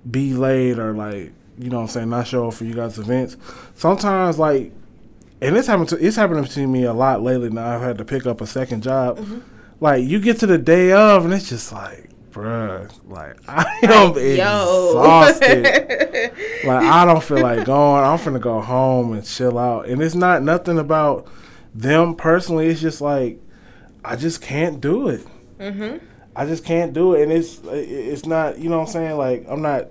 be 0.08 0.34
late 0.34 0.78
or 0.78 0.92
like 0.92 1.32
you 1.58 1.70
know 1.70 1.78
what 1.78 1.82
I'm 1.84 1.88
saying 1.88 2.10
not 2.10 2.26
show 2.26 2.48
up 2.48 2.54
for 2.54 2.64
you 2.64 2.74
guys 2.74 2.98
events. 2.98 3.36
Sometimes 3.74 4.38
like 4.38 4.72
and 5.40 5.56
it's 5.56 5.66
happened 5.66 5.88
to 5.88 6.06
it's 6.06 6.16
happening 6.16 6.44
to 6.44 6.66
me 6.66 6.84
a 6.84 6.92
lot 6.92 7.22
lately 7.22 7.48
now. 7.48 7.74
I've 7.74 7.80
had 7.80 7.98
to 7.98 8.04
pick 8.04 8.26
up 8.26 8.40
a 8.40 8.46
second 8.46 8.82
job. 8.82 9.18
Mm-hmm 9.18 9.40
like 9.80 10.04
you 10.04 10.20
get 10.20 10.38
to 10.40 10.46
the 10.46 10.58
day 10.58 10.92
of 10.92 11.24
and 11.24 11.34
it's 11.34 11.48
just 11.48 11.72
like, 11.72 12.09
bruh, 12.30 12.90
like 13.06 13.36
I 13.48 13.64
am 13.82 14.16
exhausted. 14.16 15.64
like 16.64 16.82
I 16.82 17.04
don't 17.04 17.22
feel 17.22 17.40
like 17.40 17.64
going. 17.64 18.04
I'm 18.04 18.18
finna 18.18 18.40
go 18.40 18.60
home 18.60 19.12
and 19.12 19.24
chill 19.24 19.58
out. 19.58 19.86
And 19.86 20.02
it's 20.02 20.14
not 20.14 20.42
nothing 20.42 20.78
about 20.78 21.26
them 21.74 22.14
personally. 22.14 22.68
It's 22.68 22.80
just 22.80 23.00
like 23.00 23.40
I 24.04 24.16
just 24.16 24.40
can't 24.40 24.80
do 24.80 25.08
it. 25.08 25.26
Mm-hmm. 25.58 26.04
I 26.34 26.46
just 26.46 26.64
can't 26.64 26.92
do 26.92 27.14
it, 27.14 27.22
and 27.22 27.32
it's 27.32 27.60
it's 27.64 28.26
not. 28.26 28.58
You 28.58 28.70
know 28.70 28.78
what 28.78 28.88
I'm 28.88 28.92
saying? 28.92 29.16
Like 29.16 29.46
I'm 29.48 29.62
not 29.62 29.88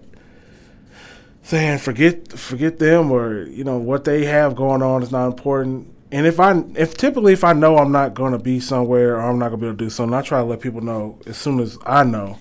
saying 1.43 1.79
forget 1.79 2.31
forget 2.33 2.77
them 2.77 3.11
or 3.11 3.43
you 3.43 3.63
know 3.63 3.77
what 3.77 4.03
they 4.03 4.25
have 4.25 4.55
going 4.55 4.83
on 4.83 5.01
is 5.01 5.11
not 5.11 5.25
important 5.25 5.91
and 6.11 6.25
if 6.25 6.39
I 6.39 6.63
if 6.75 6.95
typically 6.95 7.33
if 7.33 7.43
I 7.43 7.53
know 7.53 7.77
I'm 7.77 7.91
not 7.91 8.13
going 8.13 8.33
to 8.33 8.39
be 8.39 8.59
somewhere 8.59 9.15
or 9.15 9.21
I'm 9.21 9.37
not 9.37 9.49
going 9.49 9.59
to 9.59 9.65
be 9.65 9.67
able 9.67 9.77
to 9.77 9.85
do 9.85 9.89
something, 9.89 10.13
I 10.13 10.21
try 10.21 10.39
to 10.39 10.45
let 10.45 10.61
people 10.61 10.81
know 10.81 11.19
as 11.25 11.37
soon 11.37 11.59
as 11.59 11.77
I 11.85 12.03
know. 12.03 12.37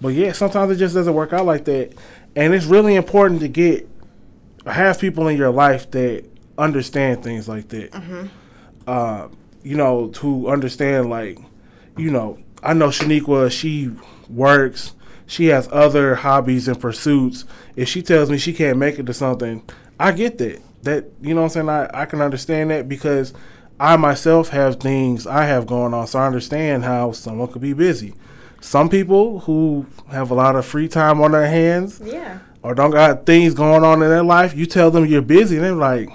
But 0.00 0.08
yeah, 0.08 0.32
sometimes 0.32 0.72
it 0.72 0.76
just 0.76 0.94
doesn't 0.94 1.14
work 1.14 1.32
out 1.32 1.44
like 1.44 1.64
that, 1.66 1.92
and 2.36 2.54
it's 2.54 2.66
really 2.66 2.94
important 2.94 3.40
to 3.40 3.48
get 3.48 3.88
have 4.66 4.98
people 5.00 5.28
in 5.28 5.36
your 5.36 5.50
life 5.50 5.90
that 5.92 6.24
understand 6.56 7.22
things 7.22 7.48
like 7.48 7.68
that. 7.68 7.90
Mm-hmm. 7.92 8.26
Uh, 8.86 9.28
you 9.62 9.76
know, 9.76 10.08
to 10.08 10.48
understand 10.48 11.10
like, 11.10 11.38
you 11.96 12.10
know, 12.10 12.38
I 12.62 12.72
know 12.74 12.88
Shaniqua. 12.88 13.50
She 13.50 13.90
works. 14.28 14.94
She 15.26 15.46
has 15.46 15.68
other 15.70 16.14
hobbies 16.14 16.68
and 16.68 16.80
pursuits. 16.80 17.44
If 17.76 17.88
she 17.88 18.02
tells 18.02 18.30
me 18.30 18.38
she 18.38 18.54
can't 18.54 18.78
make 18.78 18.98
it 18.98 19.06
to 19.06 19.14
something, 19.14 19.62
I 19.98 20.12
get 20.12 20.38
that 20.38 20.62
that 20.82 21.06
you 21.20 21.34
know 21.34 21.42
what 21.42 21.56
I'm 21.56 21.66
saying 21.66 21.68
I, 21.68 22.02
I 22.02 22.06
can 22.06 22.20
understand 22.20 22.70
that 22.70 22.88
because 22.88 23.32
I 23.80 23.96
myself 23.96 24.48
have 24.50 24.76
things 24.76 25.26
I 25.26 25.44
have 25.44 25.66
going 25.66 25.94
on 25.94 26.06
so 26.06 26.18
I 26.18 26.26
understand 26.26 26.84
how 26.84 27.12
someone 27.12 27.48
could 27.48 27.62
be 27.62 27.72
busy. 27.72 28.14
Some 28.60 28.88
people 28.88 29.40
who 29.40 29.86
have 30.10 30.30
a 30.30 30.34
lot 30.34 30.56
of 30.56 30.66
free 30.66 30.88
time 30.88 31.20
on 31.20 31.32
their 31.32 31.46
hands 31.46 32.00
yeah. 32.04 32.40
or 32.62 32.74
don't 32.74 32.90
got 32.90 33.24
things 33.24 33.54
going 33.54 33.84
on 33.84 34.02
in 34.02 34.08
their 34.08 34.24
life, 34.24 34.56
you 34.56 34.66
tell 34.66 34.90
them 34.90 35.06
you're 35.06 35.22
busy 35.22 35.56
and 35.56 35.64
they're 35.64 35.74
like, 35.74 36.10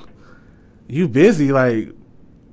You 0.87 1.07
busy? 1.07 1.51
Like, 1.51 1.89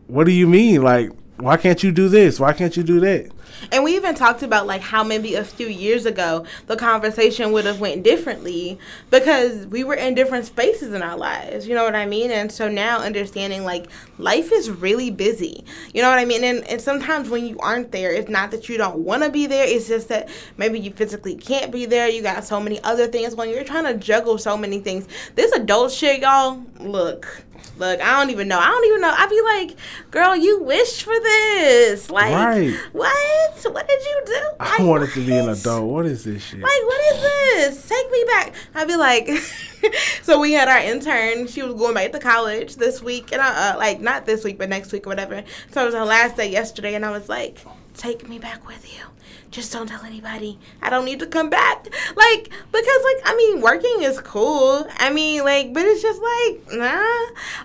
what 0.06 0.24
do 0.24 0.32
you 0.32 0.46
mean? 0.46 0.82
Like 0.82 1.10
why 1.40 1.56
can't 1.56 1.82
you 1.82 1.90
do 1.90 2.08
this? 2.08 2.38
Why 2.38 2.52
can't 2.52 2.76
you 2.76 2.82
do 2.82 3.00
that? 3.00 3.30
And 3.72 3.84
we 3.84 3.96
even 3.96 4.14
talked 4.14 4.42
about 4.42 4.66
like 4.66 4.80
how 4.80 5.02
maybe 5.04 5.34
a 5.34 5.44
few 5.44 5.66
years 5.68 6.06
ago 6.06 6.44
the 6.66 6.76
conversation 6.76 7.52
would 7.52 7.64
have 7.66 7.80
went 7.80 8.02
differently 8.02 8.78
because 9.10 9.66
we 9.66 9.84
were 9.84 9.94
in 9.94 10.14
different 10.14 10.46
spaces 10.46 10.92
in 10.92 11.02
our 11.02 11.16
lives. 11.16 11.66
You 11.68 11.74
know 11.74 11.84
what 11.84 11.94
I 11.94 12.06
mean? 12.06 12.30
And 12.30 12.50
so 12.50 12.68
now 12.68 12.98
understanding 13.00 13.64
like 13.64 13.86
life 14.18 14.52
is 14.52 14.70
really 14.70 15.10
busy. 15.10 15.64
You 15.94 16.02
know 16.02 16.10
what 16.10 16.18
I 16.18 16.24
mean? 16.24 16.44
And 16.44 16.64
and 16.68 16.80
sometimes 16.80 17.28
when 17.28 17.46
you 17.46 17.58
aren't 17.60 17.92
there, 17.92 18.12
it's 18.12 18.30
not 18.30 18.50
that 18.52 18.68
you 18.68 18.76
don't 18.78 18.98
want 18.98 19.22
to 19.22 19.30
be 19.30 19.46
there. 19.46 19.66
It's 19.66 19.88
just 19.88 20.08
that 20.08 20.28
maybe 20.56 20.78
you 20.78 20.90
physically 20.90 21.34
can't 21.36 21.70
be 21.70 21.86
there. 21.86 22.08
You 22.08 22.22
got 22.22 22.44
so 22.44 22.60
many 22.60 22.82
other 22.82 23.06
things 23.06 23.34
going. 23.34 23.50
You're 23.50 23.64
trying 23.64 23.84
to 23.84 23.94
juggle 23.94 24.38
so 24.38 24.56
many 24.56 24.80
things. 24.80 25.06
This 25.34 25.52
adult 25.52 25.92
shit, 25.92 26.20
y'all. 26.20 26.64
Look. 26.78 27.44
Look, 27.78 28.00
I 28.00 28.18
don't 28.18 28.30
even 28.30 28.48
know. 28.48 28.58
I 28.58 28.66
don't 28.66 28.84
even 28.86 29.00
know. 29.00 29.12
I'd 29.16 29.30
be 29.30 29.40
like, 29.40 29.78
girl, 30.10 30.36
you 30.36 30.62
wished 30.62 31.02
for 31.02 31.18
this. 31.18 32.10
Like, 32.10 32.34
Right. 32.34 32.74
what? 32.92 33.49
What 33.70 33.86
did 33.88 34.02
you 34.02 34.22
do? 34.26 34.40
I 34.58 34.78
Like, 34.78 34.86
wanted 34.86 35.10
to 35.12 35.26
be 35.26 35.32
an 35.36 35.48
adult. 35.48 35.84
What 35.90 36.06
is 36.06 36.24
this 36.24 36.42
shit? 36.42 36.60
Like, 36.60 36.70
what 36.84 37.14
is 37.14 37.22
this? 37.22 37.88
Take 37.88 38.10
me 38.10 38.24
back. 38.26 38.54
I'd 38.74 38.88
be 38.88 38.96
like, 38.96 39.28
so 40.22 40.40
we 40.40 40.52
had 40.52 40.68
our 40.68 40.78
intern. 40.78 41.46
She 41.46 41.62
was 41.62 41.74
going 41.74 41.94
back 41.94 42.12
to 42.12 42.18
college 42.18 42.76
this 42.76 43.02
week, 43.02 43.32
and 43.32 43.40
I, 43.40 43.70
uh, 43.72 43.78
like 43.78 44.00
not 44.00 44.26
this 44.26 44.44
week, 44.44 44.58
but 44.58 44.68
next 44.68 44.92
week 44.92 45.06
or 45.06 45.10
whatever. 45.10 45.44
So 45.70 45.82
it 45.82 45.86
was 45.86 45.94
her 45.94 46.04
last 46.04 46.36
day 46.36 46.50
yesterday, 46.50 46.94
and 46.94 47.04
I 47.04 47.10
was 47.10 47.28
like, 47.28 47.58
take 47.94 48.28
me 48.28 48.38
back 48.38 48.66
with 48.66 48.92
you. 48.92 49.04
Just 49.50 49.72
don't 49.72 49.88
tell 49.88 50.04
anybody. 50.04 50.60
I 50.80 50.90
don't 50.90 51.04
need 51.04 51.18
to 51.18 51.26
come 51.26 51.50
back. 51.50 51.88
Like, 52.14 52.50
because 52.70 53.00
like 53.04 53.22
I 53.24 53.34
mean, 53.36 53.60
working 53.60 54.02
is 54.02 54.20
cool. 54.20 54.86
I 54.96 55.10
mean, 55.10 55.42
like, 55.42 55.74
but 55.74 55.84
it's 55.84 56.00
just 56.00 56.22
like, 56.22 56.78
nah. 56.78 57.02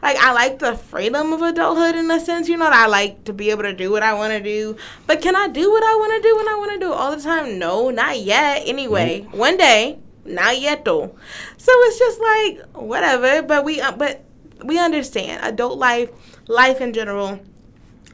Like 0.01 0.17
I 0.17 0.31
like 0.33 0.57
the 0.57 0.75
freedom 0.75 1.31
of 1.31 1.43
adulthood 1.43 1.95
in 1.95 2.09
a 2.09 2.19
sense, 2.19 2.49
you 2.49 2.57
know. 2.57 2.69
I 2.71 2.87
like 2.87 3.25
to 3.25 3.33
be 3.33 3.51
able 3.51 3.63
to 3.63 3.73
do 3.73 3.91
what 3.91 4.01
I 4.01 4.15
want 4.15 4.33
to 4.33 4.41
do. 4.41 4.75
But 5.05 5.21
can 5.21 5.35
I 5.35 5.47
do 5.47 5.69
what 5.69 5.83
I 5.83 5.95
want 5.95 6.23
to 6.23 6.27
do 6.27 6.35
when 6.35 6.47
I 6.47 6.55
want 6.55 6.71
to 6.71 6.79
do 6.79 6.91
it 6.91 6.95
all 6.95 7.15
the 7.15 7.21
time? 7.21 7.59
No, 7.59 7.91
not 7.91 8.19
yet. 8.19 8.63
Anyway, 8.65 9.27
one 9.31 9.57
day, 9.57 9.99
not 10.25 10.59
yet 10.59 10.85
though. 10.85 11.15
So 11.57 11.71
it's 11.71 11.99
just 11.99 12.19
like 12.19 12.83
whatever. 12.83 13.43
But 13.43 13.63
we, 13.63 13.79
uh, 13.79 13.91
but 13.91 14.23
we 14.63 14.79
understand 14.79 15.43
adult 15.43 15.77
life, 15.77 16.09
life 16.47 16.81
in 16.81 16.93
general 16.93 17.39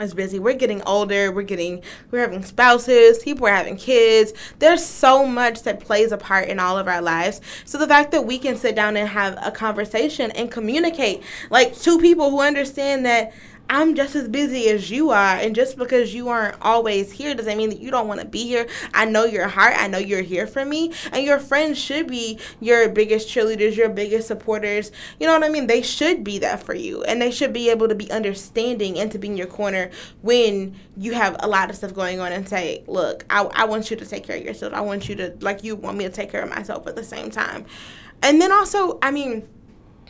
is 0.01 0.13
busy. 0.13 0.39
We're 0.39 0.53
getting 0.53 0.81
older. 0.83 1.31
We're 1.31 1.43
getting 1.43 1.83
we're 2.09 2.19
having 2.19 2.43
spouses. 2.43 3.19
People 3.19 3.47
are 3.47 3.53
having 3.53 3.77
kids. 3.77 4.33
There's 4.59 4.85
so 4.85 5.25
much 5.25 5.63
that 5.63 5.79
plays 5.79 6.11
a 6.11 6.17
part 6.17 6.47
in 6.47 6.59
all 6.59 6.77
of 6.77 6.87
our 6.87 7.01
lives. 7.01 7.41
So 7.65 7.77
the 7.77 7.87
fact 7.87 8.11
that 8.11 8.25
we 8.25 8.37
can 8.37 8.55
sit 8.55 8.75
down 8.75 8.97
and 8.97 9.07
have 9.07 9.37
a 9.41 9.51
conversation 9.51 10.31
and 10.31 10.51
communicate 10.51 11.23
like 11.49 11.77
two 11.77 11.99
people 11.99 12.29
who 12.29 12.41
understand 12.41 13.05
that 13.05 13.33
I'm 13.71 13.95
just 13.95 14.17
as 14.17 14.27
busy 14.27 14.67
as 14.67 14.91
you 14.91 15.11
are, 15.11 15.37
and 15.37 15.55
just 15.55 15.77
because 15.77 16.13
you 16.13 16.27
aren't 16.27 16.57
always 16.61 17.09
here 17.09 17.33
doesn't 17.33 17.57
mean 17.57 17.69
that 17.69 17.79
you 17.79 17.89
don't 17.89 18.09
want 18.09 18.19
to 18.19 18.27
be 18.27 18.43
here. 18.43 18.67
I 18.93 19.05
know 19.05 19.23
your 19.23 19.47
heart. 19.47 19.75
I 19.77 19.87
know 19.87 19.97
you're 19.97 20.21
here 20.21 20.45
for 20.45 20.65
me, 20.65 20.91
and 21.13 21.23
your 21.23 21.39
friends 21.39 21.79
should 21.79 22.07
be 22.07 22.37
your 22.59 22.89
biggest 22.89 23.29
cheerleaders, 23.29 23.77
your 23.77 23.87
biggest 23.87 24.27
supporters. 24.27 24.91
You 25.21 25.27
know 25.27 25.33
what 25.33 25.45
I 25.45 25.49
mean? 25.49 25.67
They 25.67 25.81
should 25.81 26.21
be 26.21 26.37
that 26.39 26.61
for 26.61 26.75
you, 26.75 27.03
and 27.03 27.21
they 27.21 27.31
should 27.31 27.53
be 27.53 27.69
able 27.69 27.87
to 27.87 27.95
be 27.95 28.11
understanding 28.11 28.99
and 28.99 29.09
to 29.13 29.17
be 29.17 29.29
in 29.29 29.37
your 29.37 29.47
corner 29.47 29.89
when 30.21 30.75
you 30.97 31.13
have 31.13 31.37
a 31.39 31.47
lot 31.47 31.69
of 31.69 31.77
stuff 31.77 31.93
going 31.93 32.19
on, 32.19 32.33
and 32.33 32.49
say, 32.49 32.83
"Look, 32.87 33.23
I, 33.29 33.43
I 33.53 33.63
want 33.63 33.89
you 33.89 33.95
to 33.95 34.05
take 34.05 34.25
care 34.25 34.35
of 34.35 34.43
yourself. 34.43 34.73
I 34.73 34.81
want 34.81 35.07
you 35.07 35.15
to 35.15 35.33
like 35.39 35.63
you 35.63 35.77
want 35.77 35.97
me 35.97 36.03
to 36.03 36.11
take 36.11 36.29
care 36.29 36.43
of 36.43 36.49
myself 36.49 36.87
at 36.87 36.97
the 36.97 37.05
same 37.05 37.31
time." 37.31 37.65
And 38.21 38.41
then 38.41 38.51
also, 38.51 38.99
I 39.01 39.11
mean 39.11 39.47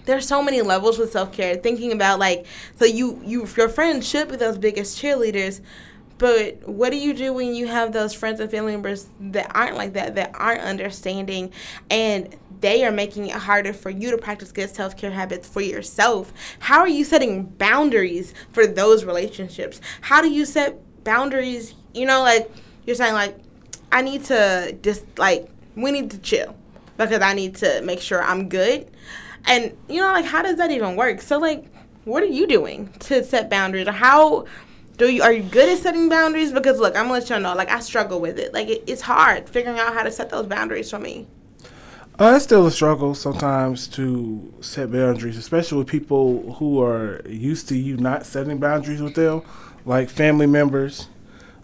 there's 0.05 0.27
so 0.27 0.41
many 0.41 0.61
levels 0.61 0.97
with 0.97 1.11
self-care. 1.11 1.55
Thinking 1.57 1.91
about 1.91 2.19
like 2.19 2.45
so 2.77 2.85
you 2.85 3.21
you 3.23 3.47
your 3.57 3.69
friends 3.69 4.07
should 4.07 4.29
be 4.29 4.35
those 4.35 4.57
biggest 4.57 5.01
cheerleaders 5.01 5.61
but 6.17 6.67
what 6.67 6.91
do 6.91 6.97
you 6.97 7.15
do 7.15 7.33
when 7.33 7.55
you 7.55 7.65
have 7.65 7.93
those 7.93 8.13
friends 8.13 8.39
and 8.39 8.51
family 8.51 8.73
members 8.73 9.09
that 9.19 9.51
aren't 9.55 9.75
like 9.75 9.93
that 9.93 10.13
that 10.15 10.31
aren't 10.35 10.61
understanding 10.61 11.51
and 11.89 12.35
they 12.59 12.85
are 12.85 12.91
making 12.91 13.25
it 13.25 13.35
harder 13.35 13.73
for 13.73 13.89
you 13.89 14.11
to 14.11 14.19
practice 14.19 14.51
good 14.51 14.69
self-care 14.69 15.09
habits 15.09 15.47
for 15.47 15.61
yourself? 15.61 16.31
How 16.59 16.79
are 16.79 16.87
you 16.87 17.03
setting 17.03 17.45
boundaries 17.45 18.35
for 18.51 18.67
those 18.67 19.03
relationships? 19.03 19.81
How 20.01 20.21
do 20.21 20.29
you 20.29 20.45
set 20.45 20.79
boundaries? 21.03 21.73
You 21.93 22.05
know 22.05 22.21
like 22.21 22.51
you're 22.85 22.95
saying 22.95 23.13
like 23.13 23.37
i 23.91 24.01
need 24.01 24.23
to 24.25 24.77
just 24.81 25.05
like 25.17 25.49
we 25.75 25.91
need 25.91 26.11
to 26.11 26.17
chill 26.19 26.55
because 26.97 27.21
i 27.21 27.33
need 27.33 27.55
to 27.55 27.81
make 27.81 27.99
sure 27.99 28.21
i'm 28.23 28.49
good 28.49 28.89
and 29.45 29.75
you 29.87 30.01
know, 30.01 30.11
like 30.11 30.25
how 30.25 30.41
does 30.41 30.57
that 30.57 30.71
even 30.71 30.95
work? 30.95 31.21
So 31.21 31.39
like 31.39 31.65
what 32.05 32.23
are 32.23 32.27
you 32.27 32.47
doing 32.47 32.91
to 32.99 33.23
set 33.23 33.49
boundaries? 33.49 33.87
How 33.87 34.45
do 34.97 35.11
you 35.11 35.21
are 35.21 35.31
you 35.31 35.43
good 35.43 35.69
at 35.69 35.79
setting 35.79 36.09
boundaries? 36.09 36.51
Because 36.51 36.79
look, 36.79 36.95
I'm 36.95 37.03
gonna 37.03 37.13
let 37.13 37.29
y'all 37.29 37.39
know, 37.39 37.55
like 37.55 37.69
I 37.69 37.79
struggle 37.79 38.19
with 38.19 38.39
it. 38.39 38.53
Like 38.53 38.69
it, 38.69 38.83
it's 38.87 39.01
hard 39.01 39.49
figuring 39.49 39.79
out 39.79 39.93
how 39.93 40.03
to 40.03 40.11
set 40.11 40.29
those 40.29 40.47
boundaries 40.47 40.89
for 40.89 40.99
me. 40.99 41.27
Uh, 42.19 42.33
it's 42.35 42.43
still 42.43 42.67
a 42.67 42.71
struggle 42.71 43.15
sometimes 43.15 43.87
to 43.87 44.53
set 44.61 44.91
boundaries, 44.91 45.37
especially 45.37 45.79
with 45.79 45.87
people 45.87 46.53
who 46.53 46.79
are 46.81 47.21
used 47.27 47.67
to 47.69 47.75
you 47.75 47.97
not 47.97 48.25
setting 48.25 48.59
boundaries 48.59 49.01
with 49.01 49.15
them, 49.15 49.41
like 49.85 50.07
family 50.07 50.45
members, 50.45 51.07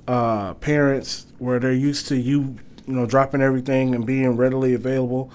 uh, 0.08 0.56
parents, 0.56 1.28
where 1.38 1.60
they're 1.60 1.74
used 1.74 2.08
to 2.08 2.18
you, 2.18 2.56
you 2.88 2.94
know, 2.94 3.06
dropping 3.06 3.42
everything 3.42 3.94
and 3.94 4.06
being 4.06 4.36
readily 4.36 4.74
available. 4.74 5.32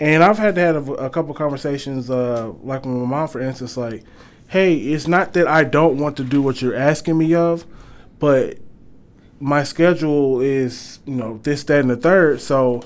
And 0.00 0.24
I've 0.24 0.38
had 0.38 0.54
to 0.56 0.60
have 0.60 0.88
a, 0.88 0.92
a 0.94 1.10
couple 1.10 1.34
conversations, 1.34 2.10
uh, 2.10 2.52
like 2.62 2.84
with 2.84 2.94
my 2.94 3.06
mom, 3.06 3.28
for 3.28 3.40
instance, 3.40 3.76
like, 3.76 4.04
hey, 4.48 4.76
it's 4.76 5.06
not 5.06 5.32
that 5.34 5.46
I 5.46 5.64
don't 5.64 5.98
want 5.98 6.16
to 6.16 6.24
do 6.24 6.42
what 6.42 6.60
you're 6.60 6.74
asking 6.74 7.16
me 7.16 7.34
of, 7.34 7.64
but 8.18 8.58
my 9.40 9.62
schedule 9.62 10.40
is, 10.40 11.00
you 11.06 11.14
know, 11.14 11.38
this, 11.42 11.64
that, 11.64 11.80
and 11.80 11.90
the 11.90 11.96
third. 11.96 12.40
So, 12.40 12.82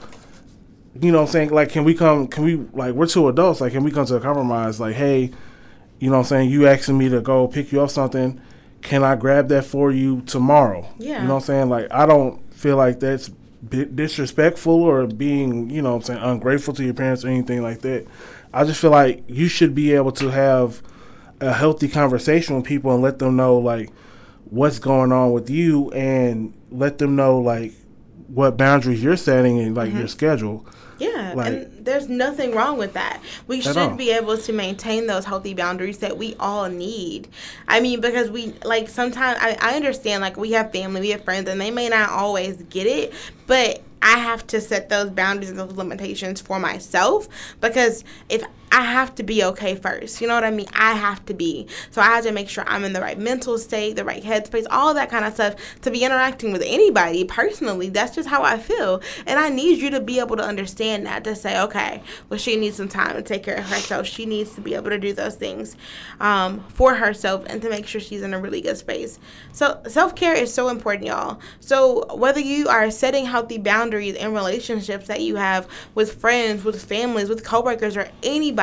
you 1.01 1.12
know 1.12 1.21
what 1.21 1.29
I'm 1.29 1.33
saying? 1.33 1.51
Like, 1.51 1.71
can 1.71 1.85
we 1.85 1.94
come, 1.94 2.27
can 2.27 2.44
we, 2.44 2.57
like, 2.73 2.94
we're 2.94 3.07
two 3.07 3.29
adults. 3.29 3.61
Like, 3.61 3.73
can 3.73 3.85
we 3.85 3.90
come 3.90 4.07
to 4.07 4.16
a 4.16 4.21
compromise? 4.21 4.81
Like, 4.81 4.97
hey, 4.97 5.31
you 6.01 6.11
know 6.11 6.16
what 6.16 6.25
I'm 6.25 6.29
saying? 6.29 6.51
You 6.51 6.66
asking 6.66 6.99
me 6.99 7.09
to 7.09 7.21
go 7.21 7.49
pick 7.49 7.73
you 7.73 7.81
up 7.81 7.90
something. 7.90 8.40
Can 8.83 9.03
I 9.03 9.16
grab 9.16 9.49
that 9.49 9.64
for 9.64 9.90
you 9.90 10.23
tomorrow? 10.23 10.88
Yeah. 10.99 11.23
You 11.23 11.29
know 11.29 11.35
what 11.35 11.40
I'm 11.42 11.47
saying? 11.47 11.68
Like, 11.68 11.88
I 11.90 12.07
don't 12.07 12.53
feel 12.53 12.77
like 12.77 13.01
that's 13.01 13.31
disrespectful 13.66 14.83
or 14.83 15.07
being, 15.07 15.71
you 15.71 15.83
know 15.83 15.97
I'm 15.97 16.03
saying, 16.03 16.21
ungrateful 16.23 16.75
to 16.75 16.85
your 16.85 16.94
parents 16.94 17.25
or 17.25 17.29
anything 17.29 17.62
like 17.62 17.81
that. 17.81 18.07
I 18.53 18.64
just 18.64 18.81
feel 18.81 18.90
like 18.90 19.25
you 19.29 19.49
should 19.49 19.75
be 19.75 19.92
able 19.92 20.12
to 20.12 20.31
have 20.31 20.83
a 21.40 21.53
healthy 21.53 21.88
conversation 21.88 22.57
with 22.57 22.64
people 22.64 22.92
and 22.92 23.03
let 23.03 23.18
them 23.18 23.37
know, 23.37 23.59
like, 23.59 23.90
what's 24.51 24.79
going 24.79 25.12
on 25.12 25.33
with 25.33 25.51
you 25.51 25.90
and 25.92 26.55
let 26.71 26.99
them 26.99 27.16
know, 27.16 27.38
like, 27.38 27.75
what 28.29 28.57
boundaries 28.57 29.03
you're 29.03 29.17
setting 29.17 29.57
mm-hmm. 29.57 29.67
and, 29.67 29.77
like, 29.77 29.93
your 29.93 30.09
schedule. 30.09 30.67
Yeah, 30.99 31.33
Like- 31.37 31.47
and 31.53 31.85
there's 31.85 32.09
nothing 32.09 32.53
wrong 32.53 32.77
with 32.77 32.95
that. 32.95 33.21
We 33.47 33.61
should 33.61 33.77
all. 33.77 33.91
be 33.91 34.11
able 34.11 34.37
to 34.37 34.53
maintain 34.53 35.07
those 35.07 35.25
healthy 35.25 35.55
boundaries 35.55 35.99
that 35.99 36.19
we 36.19 36.35
all 36.41 36.69
need. 36.69 37.29
I 37.69 37.81
mean, 37.81 38.01
because 38.01 38.31
we 38.31 38.55
like 38.64 38.88
sometimes 38.88 39.38
I, 39.41 39.57
I 39.61 39.77
understand 39.77 40.23
like 40.23 40.37
we 40.37 40.53
have 40.53 40.73
family, 40.73 41.01
we 41.01 41.11
have 41.11 41.23
friends, 41.23 41.49
and 41.49 41.61
they 41.61 41.71
may 41.71 41.88
not 41.88 42.11
always 42.11 42.57
get 42.64 42.87
it, 42.87 43.12
but 43.47 43.81
I 44.03 44.19
have 44.19 44.47
to 44.49 44.61
set 44.61 44.88
those 44.88 45.11
boundaries 45.11 45.51
and 45.51 45.59
those 45.59 45.73
limitations 45.73 46.41
for 46.41 46.59
myself 46.59 47.29
because 47.61 48.05
if 48.29 48.43
I 48.70 48.83
have 48.83 49.14
to 49.16 49.22
be 49.22 49.42
okay 49.44 49.74
first, 49.74 50.20
you 50.20 50.26
know 50.26 50.35
what 50.35 50.44
I 50.44 50.50
mean? 50.50 50.66
I 50.74 50.92
have 50.94 51.24
to 51.26 51.35
be. 51.35 51.66
So 51.90 52.00
I 52.00 52.07
have 52.07 52.24
to 52.24 52.33
make 52.33 52.48
sure 52.48 52.64
I'm 52.66 52.85
in 52.85 52.92
the 52.92 53.00
right 53.00 53.18
mental 53.18 53.59
state, 53.59 53.96
the 53.96 54.04
right 54.04 54.22
headspace, 54.22 54.66
all 54.70 54.94
that 54.94 55.11
kind 55.11 55.24
of 55.24 55.35
stuff 55.35 55.54
to 55.83 55.90
be 55.90 56.04
interacting 56.04 56.52
with 56.52 56.62
anybody 56.64 57.24
personally. 57.24 57.88
That's 57.88 58.14
just 58.14 58.28
how 58.28 58.42
I 58.42 58.59
feel. 58.59 59.00
And 59.26 59.38
I 59.38 59.48
need 59.48 59.78
you 59.78 59.90
to 59.90 60.00
be 60.00 60.18
able 60.18 60.37
to 60.37 60.42
understand 60.42 61.07
that 61.07 61.24
to 61.24 61.35
say, 61.35 61.61
okay, 61.62 62.02
well, 62.28 62.38
she 62.38 62.57
needs 62.57 62.76
some 62.76 62.88
time 62.88 63.14
to 63.14 63.22
take 63.22 63.42
care 63.42 63.57
of 63.57 63.64
herself. 63.64 64.07
She 64.07 64.26
needs 64.26 64.54
to 64.54 64.61
be 64.61 64.74
able 64.74 64.90
to 64.90 64.98
do 64.98 65.12
those 65.12 65.37
things 65.37 65.76
um, 66.20 66.64
for 66.68 66.94
herself 66.94 67.44
and 67.46 67.62
to 67.62 67.70
make 67.70 67.87
sure 67.87 68.00
she's 68.00 68.22
in 68.22 68.35
a 68.35 68.40
really 68.40 68.61
good 68.61 68.76
space. 68.76 69.18
So 69.52 69.81
self 69.88 70.14
care 70.14 70.35
is 70.35 70.52
so 70.52 70.68
important, 70.68 71.07
y'all. 71.07 71.40
So 71.61 72.14
whether 72.14 72.40
you 72.40 72.68
are 72.68 72.90
setting 72.90 73.24
healthy 73.24 73.59
boundaries 73.59 74.14
in 74.14 74.33
relationships 74.33 75.07
that 75.07 75.22
you 75.22 75.37
have 75.37 75.68
with 75.94 76.20
friends, 76.20 76.64
with 76.64 76.85
families, 76.85 77.28
with 77.28 77.44
coworkers, 77.44 77.96
or 77.96 78.09
anybody, 78.22 78.58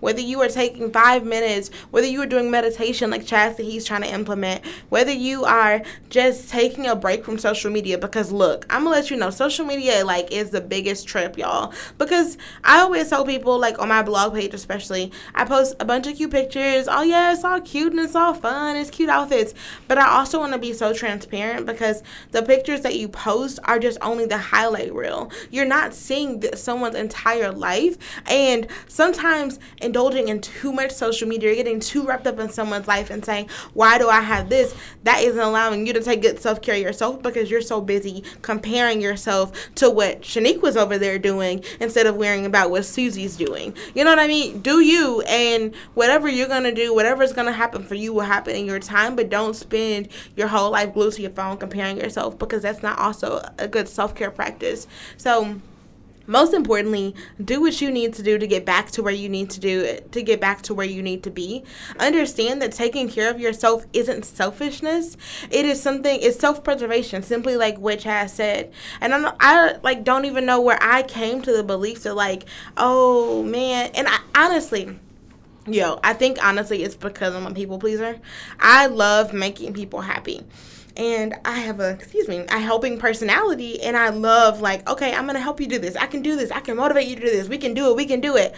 whether 0.00 0.20
you 0.20 0.40
are 0.42 0.48
taking 0.48 0.90
five 0.90 1.24
minutes, 1.24 1.70
whether 1.90 2.06
you 2.06 2.22
are 2.22 2.26
doing 2.26 2.50
meditation 2.50 3.10
like 3.10 3.22
Chaz 3.22 3.56
said 3.56 3.64
he's 3.64 3.84
trying 3.84 4.02
to 4.02 4.12
implement, 4.12 4.64
whether 4.88 5.12
you 5.12 5.44
are 5.44 5.82
just 6.08 6.48
taking 6.48 6.86
a 6.86 6.94
break 6.94 7.24
from 7.24 7.38
social 7.38 7.70
media, 7.70 7.98
because 7.98 8.30
look, 8.30 8.66
I'm 8.70 8.84
gonna 8.84 8.96
let 8.96 9.10
you 9.10 9.16
know, 9.16 9.30
social 9.30 9.64
media 9.64 10.04
like 10.04 10.32
is 10.32 10.50
the 10.50 10.60
biggest 10.60 11.06
trip, 11.08 11.36
y'all. 11.36 11.72
Because 11.98 12.38
I 12.62 12.80
always 12.80 13.08
tell 13.08 13.24
people, 13.24 13.58
like 13.58 13.78
on 13.78 13.88
my 13.88 14.02
blog 14.02 14.34
page 14.34 14.54
especially, 14.54 15.12
I 15.34 15.44
post 15.44 15.74
a 15.80 15.84
bunch 15.84 16.06
of 16.06 16.16
cute 16.16 16.30
pictures. 16.30 16.86
Oh 16.88 17.02
yeah, 17.02 17.32
it's 17.32 17.44
all 17.44 17.60
cute 17.60 17.92
and 17.92 18.00
it's 18.00 18.14
all 18.14 18.34
fun, 18.34 18.76
it's 18.76 18.90
cute 18.90 19.10
outfits. 19.10 19.54
But 19.88 19.98
I 19.98 20.08
also 20.08 20.38
want 20.38 20.52
to 20.52 20.58
be 20.58 20.72
so 20.72 20.92
transparent 20.92 21.66
because 21.66 22.02
the 22.30 22.42
pictures 22.42 22.82
that 22.82 22.96
you 22.96 23.08
post 23.08 23.58
are 23.64 23.78
just 23.78 23.98
only 24.00 24.26
the 24.26 24.38
highlight 24.38 24.94
reel. 24.94 25.30
You're 25.50 25.64
not 25.64 25.94
seeing 25.94 26.42
someone's 26.54 26.96
entire 26.96 27.50
life. 27.50 27.96
And 28.26 28.66
sometimes 28.88 29.23
indulging 29.80 30.28
in 30.28 30.40
too 30.40 30.72
much 30.72 30.92
social 30.92 31.28
media, 31.28 31.48
you're 31.48 31.56
getting 31.56 31.80
too 31.80 32.06
wrapped 32.06 32.26
up 32.26 32.38
in 32.38 32.48
someone's 32.50 32.88
life 32.88 33.10
and 33.10 33.24
saying, 33.24 33.48
Why 33.72 33.98
do 33.98 34.08
I 34.08 34.20
have 34.20 34.48
this? 34.48 34.74
That 35.04 35.22
isn't 35.22 35.40
allowing 35.40 35.86
you 35.86 35.92
to 35.92 36.02
take 36.02 36.22
good 36.22 36.40
self 36.40 36.60
care 36.60 36.76
yourself 36.76 37.22
because 37.22 37.50
you're 37.50 37.60
so 37.60 37.80
busy 37.80 38.24
comparing 38.42 39.00
yourself 39.00 39.52
to 39.76 39.90
what 39.90 40.22
Shanique 40.22 40.62
was 40.62 40.76
over 40.76 40.98
there 40.98 41.18
doing 41.18 41.64
instead 41.80 42.06
of 42.06 42.16
worrying 42.16 42.46
about 42.46 42.70
what 42.70 42.84
Susie's 42.84 43.36
doing. 43.36 43.74
You 43.94 44.04
know 44.04 44.10
what 44.10 44.18
I 44.18 44.26
mean? 44.26 44.60
Do 44.60 44.80
you 44.80 45.22
and 45.22 45.74
whatever 45.94 46.28
you're 46.28 46.48
gonna 46.48 46.74
do, 46.74 46.94
whatever's 46.94 47.32
gonna 47.32 47.52
happen 47.52 47.82
for 47.82 47.94
you 47.94 48.12
will 48.12 48.22
happen 48.22 48.54
in 48.54 48.66
your 48.66 48.80
time, 48.80 49.16
but 49.16 49.30
don't 49.30 49.54
spend 49.54 50.08
your 50.36 50.48
whole 50.48 50.70
life 50.70 50.94
glued 50.94 51.14
to 51.14 51.22
your 51.22 51.30
phone 51.30 51.56
comparing 51.56 51.96
yourself 51.98 52.38
because 52.38 52.62
that's 52.62 52.82
not 52.82 52.98
also 52.98 53.46
a 53.58 53.68
good 53.68 53.88
self 53.88 54.14
care 54.14 54.30
practice. 54.30 54.86
So 55.16 55.60
most 56.26 56.54
importantly, 56.54 57.14
do 57.42 57.60
what 57.60 57.80
you 57.80 57.90
need 57.90 58.14
to 58.14 58.22
do 58.22 58.38
to 58.38 58.46
get 58.46 58.64
back 58.64 58.90
to 58.92 59.02
where 59.02 59.12
you 59.12 59.28
need 59.28 59.50
to 59.50 59.60
do 59.60 59.98
to 60.10 60.22
get 60.22 60.40
back 60.40 60.62
to 60.62 60.74
where 60.74 60.86
you 60.86 61.02
need 61.02 61.22
to 61.24 61.30
be. 61.30 61.64
Understand 61.98 62.62
that 62.62 62.72
taking 62.72 63.08
care 63.08 63.30
of 63.30 63.40
yourself 63.40 63.86
isn't 63.92 64.24
selfishness. 64.24 65.16
It 65.50 65.64
is 65.66 65.82
something. 65.82 66.18
It's 66.20 66.38
self 66.38 66.64
preservation. 66.64 67.22
Simply 67.22 67.56
like 67.56 67.78
which 67.78 68.04
has 68.04 68.32
said. 68.32 68.72
And 69.00 69.14
I'm 69.14 69.34
I 69.40 69.76
like 69.82 70.04
don't 70.04 70.24
even 70.24 70.46
know 70.46 70.60
where 70.60 70.78
I 70.82 71.02
came 71.02 71.42
to 71.42 71.52
the 71.52 71.62
belief 71.62 72.02
that 72.04 72.14
like 72.14 72.44
oh 72.76 73.42
man. 73.42 73.90
And 73.94 74.08
I 74.08 74.18
honestly. 74.34 74.98
Yo, 75.66 75.98
I 76.04 76.12
think 76.12 76.44
honestly 76.44 76.82
it's 76.82 76.94
because 76.94 77.34
I'm 77.34 77.46
a 77.46 77.54
people 77.54 77.78
pleaser. 77.78 78.20
I 78.60 78.86
love 78.86 79.32
making 79.32 79.72
people 79.72 80.02
happy 80.02 80.42
and 80.96 81.34
I 81.44 81.58
have 81.60 81.80
a 81.80 81.90
excuse 81.90 82.28
me, 82.28 82.44
a 82.48 82.58
helping 82.58 82.98
personality 82.98 83.82
and 83.82 83.96
I 83.96 84.10
love 84.10 84.60
like, 84.60 84.88
okay, 84.88 85.14
I'm 85.14 85.26
gonna 85.26 85.40
help 85.40 85.60
you 85.60 85.66
do 85.66 85.78
this. 85.78 85.96
I 85.96 86.06
can 86.06 86.22
do 86.22 86.36
this, 86.36 86.50
I 86.50 86.60
can 86.60 86.76
motivate 86.76 87.08
you 87.08 87.16
to 87.16 87.22
do 87.22 87.30
this, 87.30 87.48
we 87.48 87.58
can 87.58 87.74
do 87.74 87.90
it, 87.90 87.96
we 87.96 88.06
can 88.06 88.20
do 88.20 88.36
it. 88.36 88.54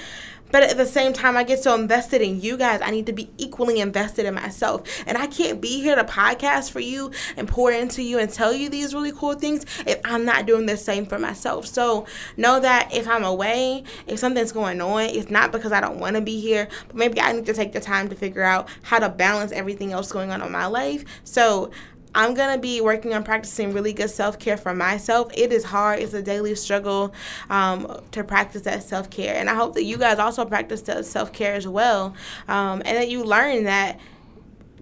But 0.51 0.62
at 0.62 0.77
the 0.77 0.87
same 0.87 1.12
time, 1.12 1.37
I 1.37 1.42
get 1.42 1.62
so 1.62 1.75
invested 1.75 2.22
in 2.22 2.40
you 2.40 2.57
guys. 2.57 2.81
I 2.81 2.90
need 2.90 3.07
to 3.07 3.12
be 3.12 3.31
equally 3.37 3.81
invested 3.81 4.27
in 4.27 4.35
myself. 4.35 4.83
And 5.07 5.18
I 5.18 5.27
can't 5.27 5.61
be 5.61 5.81
here 5.81 5.96
to 5.96 6.05
podcast 6.05 6.70
for 6.70 6.81
you 6.81 7.11
and 7.37 7.49
pour 7.49 7.72
into 7.72 8.03
you 8.03 8.18
and 8.18 8.33
tell 8.33 8.53
you 8.53 8.68
these 8.68 8.94
really 8.94 9.12
cool 9.12 9.35
things 9.35 9.64
if 9.87 10.01
I'm 10.05 10.25
not 10.25 10.46
doing 10.46 10.66
the 10.66 10.77
same 10.77 11.07
for 11.07 11.18
myself. 11.18 11.66
So 11.66 12.07
know 12.37 12.61
that 12.61 12.94
if 12.94 13.09
I'm 13.09 13.25
away, 13.25 13.85
if 14.07 14.18
something's 14.18 14.53
going 14.53 14.81
on, 14.81 15.03
it's 15.03 15.31
not 15.31 15.53
because 15.53 15.72
I 15.72 15.81
don't 15.81 15.99
want 15.99 16.16
to 16.16 16.22
be 16.22 16.40
here, 16.40 16.68
but 16.87 16.96
maybe 16.96 17.20
I 17.20 17.33
need 17.33 17.46
to 17.46 17.55
take 17.55 17.72
the 17.72 17.81
time 17.81 18.09
to 18.09 18.14
figure 18.14 18.42
out 18.42 18.68
how 18.83 18.99
to 18.99 19.09
balance 19.09 19.53
everything 19.53 19.92
else 19.92 20.12
going 20.12 20.31
on 20.31 20.42
in 20.42 20.53
my 20.53 20.66
life. 20.66 21.05
So 21.25 21.70
I'm 22.16 22.33
going 22.33 22.52
to 22.52 22.61
be 22.61 22.81
working 22.81 23.12
on 23.12 23.22
practicing 23.22 23.74
really 23.74 23.92
good 23.92 24.09
self 24.09 24.38
care 24.38 24.57
for 24.57 24.74
myself. 24.74 25.31
It 25.35 25.52
is 25.52 25.64
hard, 25.64 26.00
it's 26.00 26.14
a 26.14 26.22
daily 26.22 26.55
struggle 26.55 27.14
um, 27.50 28.00
to 28.12 28.24
practice 28.24 28.62
that 28.62 28.83
self 28.83 29.11
care. 29.11 29.37
And 29.37 29.50
I 29.50 29.55
hope 29.55 29.74
that 29.74 29.85
you 29.85 29.98
guys 29.98 30.18
also 30.18 30.44
practice 30.46 30.81
that 30.83 31.05
self 31.05 31.33
care 31.33 31.55
as 31.55 31.68
well 31.68 32.14
um, 32.48 32.83
and 32.87 32.96
that 32.96 33.11
you 33.11 33.22
learn 33.22 33.64
that 33.64 34.00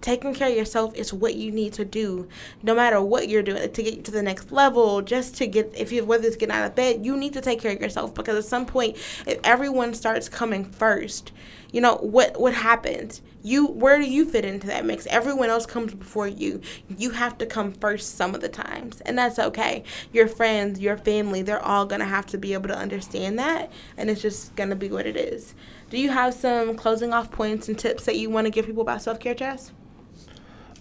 taking 0.00 0.34
care 0.34 0.50
of 0.50 0.56
yourself 0.56 0.94
is 0.94 1.14
what 1.14 1.34
you 1.34 1.50
need 1.50 1.72
to 1.72 1.82
do 1.82 2.28
no 2.62 2.74
matter 2.74 3.00
what 3.00 3.26
you're 3.26 3.42
doing 3.42 3.72
to 3.72 3.82
get 3.82 4.04
to 4.04 4.10
the 4.10 4.22
next 4.22 4.52
level 4.52 5.00
just 5.00 5.34
to 5.34 5.46
get 5.46 5.72
if 5.74 5.90
you 5.90 6.04
whether 6.04 6.26
it's 6.26 6.36
getting 6.36 6.54
out 6.54 6.66
of 6.66 6.74
bed 6.74 7.06
you 7.06 7.16
need 7.16 7.32
to 7.32 7.40
take 7.40 7.58
care 7.58 7.72
of 7.72 7.80
yourself 7.80 8.12
because 8.12 8.36
at 8.36 8.44
some 8.44 8.66
point 8.66 8.94
if 9.26 9.40
everyone 9.44 9.94
starts 9.94 10.28
coming 10.28 10.62
first 10.62 11.32
you 11.72 11.80
know 11.80 11.96
what 12.02 12.38
what 12.38 12.52
happens 12.52 13.22
you 13.44 13.66
where 13.66 13.98
do 13.98 14.11
you 14.11 14.24
fit 14.24 14.44
into 14.44 14.66
that 14.68 14.85
mix? 14.85 15.07
Everyone 15.07 15.50
else 15.50 15.66
comes 15.66 15.94
before 15.94 16.26
you. 16.26 16.61
You 16.88 17.11
have 17.11 17.38
to 17.38 17.46
come 17.46 17.72
first 17.72 18.16
some 18.16 18.35
of 18.35 18.40
the 18.40 18.48
times 18.48 19.00
and 19.02 19.16
that's 19.16 19.38
okay. 19.38 19.85
Your 20.12 20.26
friends 20.26 20.80
your 20.80 20.96
family 20.96 21.42
they're 21.42 21.62
all 21.62 21.85
gonna 21.87 22.07
have 22.07 22.26
to 22.26 22.38
be 22.38 22.54
able 22.54 22.68
to 22.68 22.76
understand 22.76 23.38
that 23.38 23.70
and 23.96 24.11
it's 24.11 24.22
just 24.22 24.57
gonna 24.57 24.74
be 24.74 24.88
what 24.88 25.07
it 25.07 25.16
is. 25.16 25.54
Do 25.90 25.98
you 25.98 26.11
have 26.11 26.33
some 26.35 26.74
closing 26.74 27.12
off 27.12 27.30
points 27.30 27.68
and 27.68 27.78
tips 27.78 28.07
that 28.07 28.16
you 28.16 28.30
want 28.30 28.46
to 28.46 28.50
give 28.50 28.66
people 28.66 28.83
about 28.83 29.02
self-care 29.02 29.35
Chaz? 29.35 29.70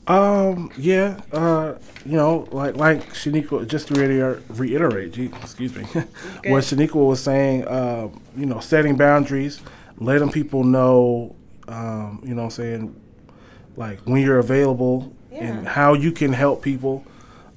Um, 0.07 0.69
yeah, 0.77 1.21
uh, 1.31 1.75
you 2.05 2.17
know, 2.17 2.47
like 2.51 2.75
like 2.75 3.13
Shaniqua, 3.13 3.65
just 3.67 3.87
to 3.87 3.93
reiterate, 3.93 4.43
reiterate 4.49 5.13
gee, 5.13 5.31
excuse 5.41 5.73
me, 5.75 5.83
what 5.93 6.63
Shaniqua 6.63 6.95
was 6.95 7.21
saying, 7.21 7.65
uh, 7.65 8.09
you 8.35 8.45
know, 8.45 8.59
setting 8.59 8.97
boundaries, 8.97 9.61
letting 9.97 10.29
people 10.29 10.65
know, 10.65 11.35
um, 11.67 12.21
you 12.23 12.35
know, 12.35 12.43
what 12.43 12.45
I'm 12.45 12.51
saying, 12.51 13.01
like 13.75 13.99
when 14.01 14.21
you're 14.21 14.39
available 14.39 15.13
and 15.31 15.67
how 15.67 15.93
you 15.93 16.11
can 16.11 16.33
help 16.33 16.61
people. 16.61 17.03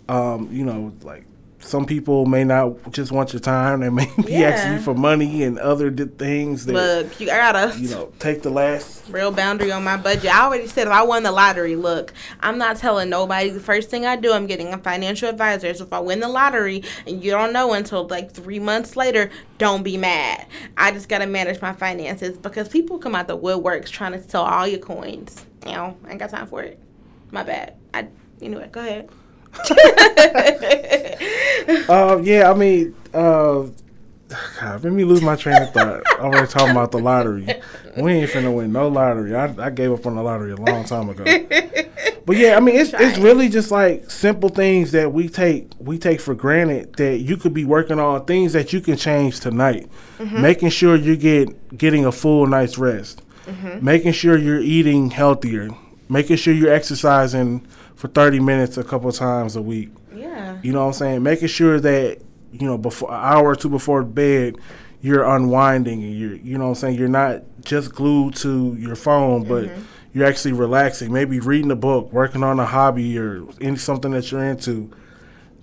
Um, 0.09 0.49
you 0.53 0.65
know, 0.65 0.93
like 1.03 1.25
some 1.67 1.85
people 1.85 2.27
may 2.27 2.45
not 2.45 2.93
just 2.93 3.11
want 3.11 3.33
your 3.33 3.41
time; 3.41 3.81
they 3.81 3.91
may 3.91 4.09
be 4.25 4.45
asking 4.45 4.75
you 4.75 4.79
for 4.81 4.95
money 4.95 5.43
and 5.43 5.59
other 5.59 5.91
things 5.91 6.65
that 6.67 6.73
Look, 6.73 7.21
you 7.21 7.29
I 7.31 7.53
gotta 7.53 7.79
you 7.79 7.89
know 7.89 8.13
take 8.21 8.43
the 8.43 8.51
last 8.51 9.09
real 9.11 9.33
boundary 9.33 9.73
on 9.73 9.83
my 9.83 9.97
budget. 9.97 10.33
I 10.33 10.45
already 10.45 10.69
said 10.69 10.87
if 10.87 10.93
I 10.93 11.03
won 11.03 11.25
the 11.25 11.33
lottery, 11.33 11.75
look, 11.75 12.13
I'm 12.41 12.57
not 12.57 12.77
telling 12.77 13.11
nobody. 13.11 13.51
The 13.51 13.61
first 13.61 13.91
thing 13.91 14.07
I 14.07 14.15
do, 14.15 14.33
I'm 14.33 14.47
getting 14.47 14.73
a 14.73 14.79
financial 14.79 15.29
advisor. 15.29 15.75
So 15.75 15.85
if 15.85 15.93
I 15.93 15.99
win 15.99 16.21
the 16.21 16.29
lottery 16.29 16.85
and 17.07 17.23
you 17.23 17.33
don't 17.33 17.53
know 17.53 17.73
until 17.73 18.07
like 18.07 18.33
three 18.33 18.61
months 18.61 18.95
later, 18.95 19.31
don't 19.59 19.83
be 19.83 19.97
mad. 19.97 20.47
I 20.77 20.93
just 20.93 21.09
gotta 21.09 21.27
manage 21.27 21.61
my 21.61 21.73
finances 21.73 22.39
because 22.39 22.69
people 22.69 22.99
come 22.99 23.17
out 23.17 23.27
the 23.27 23.37
woodworks 23.37 23.89
trying 23.89 24.13
to 24.13 24.23
sell 24.23 24.45
all 24.45 24.69
your 24.69 24.79
coins. 24.81 25.45
You 25.67 25.73
know, 25.73 25.97
I 26.05 26.11
ain't 26.11 26.21
got 26.21 26.31
time 26.31 26.47
for 26.47 26.63
it. 26.63 26.79
My 27.33 27.43
bad. 27.43 27.75
I 27.93 28.07
anyway, 28.41 28.69
go 28.71 28.81
ahead. 28.81 29.11
Uh, 31.89 32.21
yeah, 32.23 32.51
I 32.51 32.55
mean, 32.55 32.95
uh, 33.15 33.67
God, 34.61 34.83
let 34.85 34.93
me 34.93 35.05
lose 35.05 35.23
my 35.23 35.37
train 35.37 35.63
of 35.63 35.73
thought. 35.73 36.03
I 36.21 36.29
was 36.29 36.51
talking 36.53 36.71
about 36.71 36.91
the 36.91 36.99
lottery. 36.99 37.47
We 37.97 38.13
ain't 38.13 38.31
finna 38.31 38.53
win 38.55 38.73
no 38.73 38.89
lottery. 38.89 39.35
I, 39.35 39.55
I 39.67 39.71
gave 39.71 39.93
up 39.93 40.05
on 40.07 40.17
the 40.17 40.23
lottery 40.23 40.53
a 40.53 40.57
long 40.57 40.85
time 40.85 41.09
ago. 41.09 41.25
But 42.27 42.37
yeah, 42.37 42.57
I 42.57 42.61
mean, 42.61 42.75
it's 42.75 42.93
it's 42.93 43.19
really 43.19 43.49
just 43.49 43.71
like 43.71 44.11
simple 44.11 44.49
things 44.49 44.91
that 44.93 45.13
we 45.13 45.29
take 45.29 45.71
we 45.79 45.97
take 45.97 46.21
for 46.21 46.35
granted 46.35 46.95
that 46.97 47.19
you 47.19 47.37
could 47.37 47.55
be 47.55 47.65
working 47.65 48.01
on 48.01 48.25
things 48.25 48.53
that 48.55 48.73
you 48.73 48.81
can 48.81 48.97
change 48.97 49.39
tonight. 49.41 49.89
Making 50.19 50.71
sure 50.71 50.97
you 50.97 51.17
get 51.17 51.79
getting 51.79 52.05
a 52.05 52.11
full 52.13 52.47
night's 52.49 52.79
rest. 52.79 53.23
Making 53.81 54.13
sure 54.13 54.37
you're 54.37 54.61
eating 54.61 55.11
healthier. 55.11 55.71
Making 56.09 56.37
sure 56.37 56.53
you're 56.53 56.73
exercising 56.73 57.61
for 57.95 58.09
30 58.09 58.41
minutes 58.41 58.77
a 58.77 58.83
couple 58.85 59.11
times 59.13 59.55
a 59.57 59.63
week. 59.63 59.91
Yeah. 60.17 60.59
You 60.63 60.73
know 60.73 60.81
what 60.81 60.87
I'm 60.89 60.93
saying? 60.95 61.23
Making 61.23 61.49
sure 61.49 61.81
that 61.81 62.19
you 62.53 62.67
know 62.67 62.79
before 62.79 63.11
an 63.11 63.21
hour 63.21 63.51
or 63.51 63.57
two 63.57 63.69
before 63.69 64.03
bed, 64.03 64.57
you're 65.01 65.25
unwinding 65.25 66.03
and 66.03 66.19
you're 66.19 66.35
you 66.35 66.59
know 66.59 66.65
what 66.65 66.71
I'm 66.71 66.75
saying 66.77 66.99
you're 66.99 67.09
not 67.09 67.43
just 67.65 67.95
glued 67.95 68.35
to 68.37 68.75
your 68.79 68.97
phone, 68.97 69.45
but 69.45 69.71
you're 70.13 70.27
actually 70.27 70.53
relaxing. 70.53 71.13
Maybe 71.13 71.41
reading 71.41 71.71
a 71.71 71.77
book, 71.77 72.13
working 72.13 72.43
on 72.43 72.59
a 72.59 72.67
hobby 72.67 73.19
or 73.19 73.47
any 73.61 73.77
something 73.77 74.13
that 74.13 74.31
you're 74.33 74.45
into. 74.45 74.91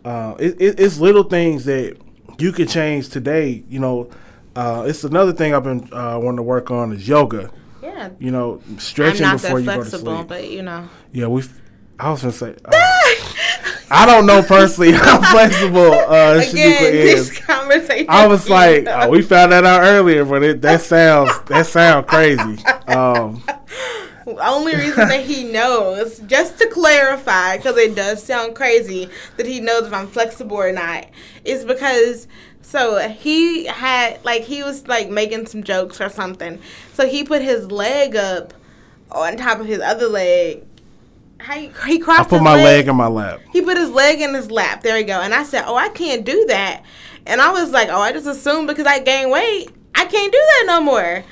Uh, 0.06 0.36
it, 0.38 0.62
it, 0.62 0.80
it's 0.80 1.00
little 1.00 1.24
things 1.24 1.66
that 1.66 1.98
you 2.38 2.52
can 2.52 2.68
change 2.68 3.10
today. 3.10 3.64
You 3.70 3.80
know, 3.80 4.10
uh, 4.56 4.86
it's 4.88 5.04
another 5.04 5.34
thing 5.34 5.56
I've 5.56 5.64
been 5.64 5.92
uh, 5.92 6.20
wanting 6.20 6.38
to 6.38 6.44
work 6.44 6.70
on 6.70 6.92
is 6.92 7.08
yoga. 7.08 7.50
Yeah. 7.82 8.10
You 8.20 8.32
know, 8.32 8.62
I'm 8.68 8.80
stretching 8.80 9.24
not 9.24 9.42
before 9.42 9.60
that 9.60 9.62
you 9.62 9.66
go 9.66 9.84
to 9.84 9.90
flexible, 9.90 10.16
sleep. 10.18 10.28
but 10.28 10.50
you 10.50 10.62
know. 10.62 10.90
Yeah, 11.12 11.28
we. 11.28 11.44
I 12.00 12.12
was 12.12 12.22
gonna 12.22 12.34
say. 12.34 12.56
uh, 12.66 12.72
I 13.90 14.06
don't 14.08 14.26
know 14.26 14.42
personally 14.42 14.92
how 14.94 15.22
flexible 15.22 15.92
uh, 15.94 16.40
Again, 16.40 16.94
is. 16.94 17.40
I 17.48 18.26
was 18.28 18.50
like, 18.50 18.88
uh, 18.88 19.08
we 19.10 19.22
found 19.22 19.52
that 19.52 19.66
out 19.66 19.82
earlier, 19.82 20.26
but 20.26 20.44
it, 20.44 20.62
that 20.62 20.82
sounds 20.82 21.32
that 21.48 21.68
sound 21.68 22.08
crazy. 22.08 22.64
Um, 22.88 23.44
only 24.26 24.76
reason 24.76 25.08
that 25.10 25.24
he 25.26 25.44
knows, 25.44 26.20
just 26.20 26.58
to 26.60 26.68
clarify, 26.68 27.58
because 27.58 27.78
it 27.78 27.96
does 27.96 28.24
sound 28.24 28.56
crazy 28.56 29.10
that 29.38 29.46
he 29.46 29.60
knows 29.60 29.88
if 29.88 29.94
I'm 29.94 30.08
flexible 30.08 30.58
or 30.58 30.72
not, 30.72 31.08
is 31.46 31.64
because 31.66 32.28
so 32.62 32.98
he 33.10 33.66
had 33.66 34.24
like 34.26 34.42
he 34.44 34.64
was 34.64 34.88
like 34.88 35.10
making 35.10 35.46
some 35.46 35.64
jokes 35.64 36.02
or 36.02 36.10
something. 36.10 36.60
So 36.94 37.08
he 37.08 37.24
put 37.24 37.42
his 37.42 37.72
leg 37.72 38.16
up 38.16 38.54
on 39.12 39.38
top 39.38 39.60
of 39.60 39.68
his 39.68 39.80
other 39.80 40.08
leg. 40.08 40.66
How 41.44 41.56
he, 41.56 41.72
he 41.86 42.00
crossed 42.00 42.22
I 42.22 42.24
put 42.24 42.42
my 42.42 42.56
leg 42.56 42.88
in 42.88 42.96
my 42.96 43.08
lap. 43.08 43.42
he 43.52 43.62
put 43.62 43.78
his 43.78 43.90
leg 43.90 44.22
in 44.22 44.34
his 44.34 44.50
lap. 44.50 44.82
There 44.82 44.96
we 44.96 45.04
go. 45.04 45.20
And 45.20 45.34
I 45.34 45.44
said, 45.44 45.66
"Oh, 45.66 45.76
I 45.76 45.90
can't 45.90 46.26
do 46.26 46.46
that." 46.48 46.84
And 47.26 47.42
I 47.42 47.52
was 47.52 47.72
like, 47.72 47.90
"Oh, 47.90 48.00
I 48.00 48.14
just 48.14 48.28
assumed 48.28 48.68
because 48.68 48.88
I 48.88 49.00
gained 49.00 49.30
weight, 49.30 49.70
I 49.94 50.06
can't 50.06 50.32
do 50.32 50.40
that 50.40 50.64
no 50.68 50.82
more." 50.82 51.24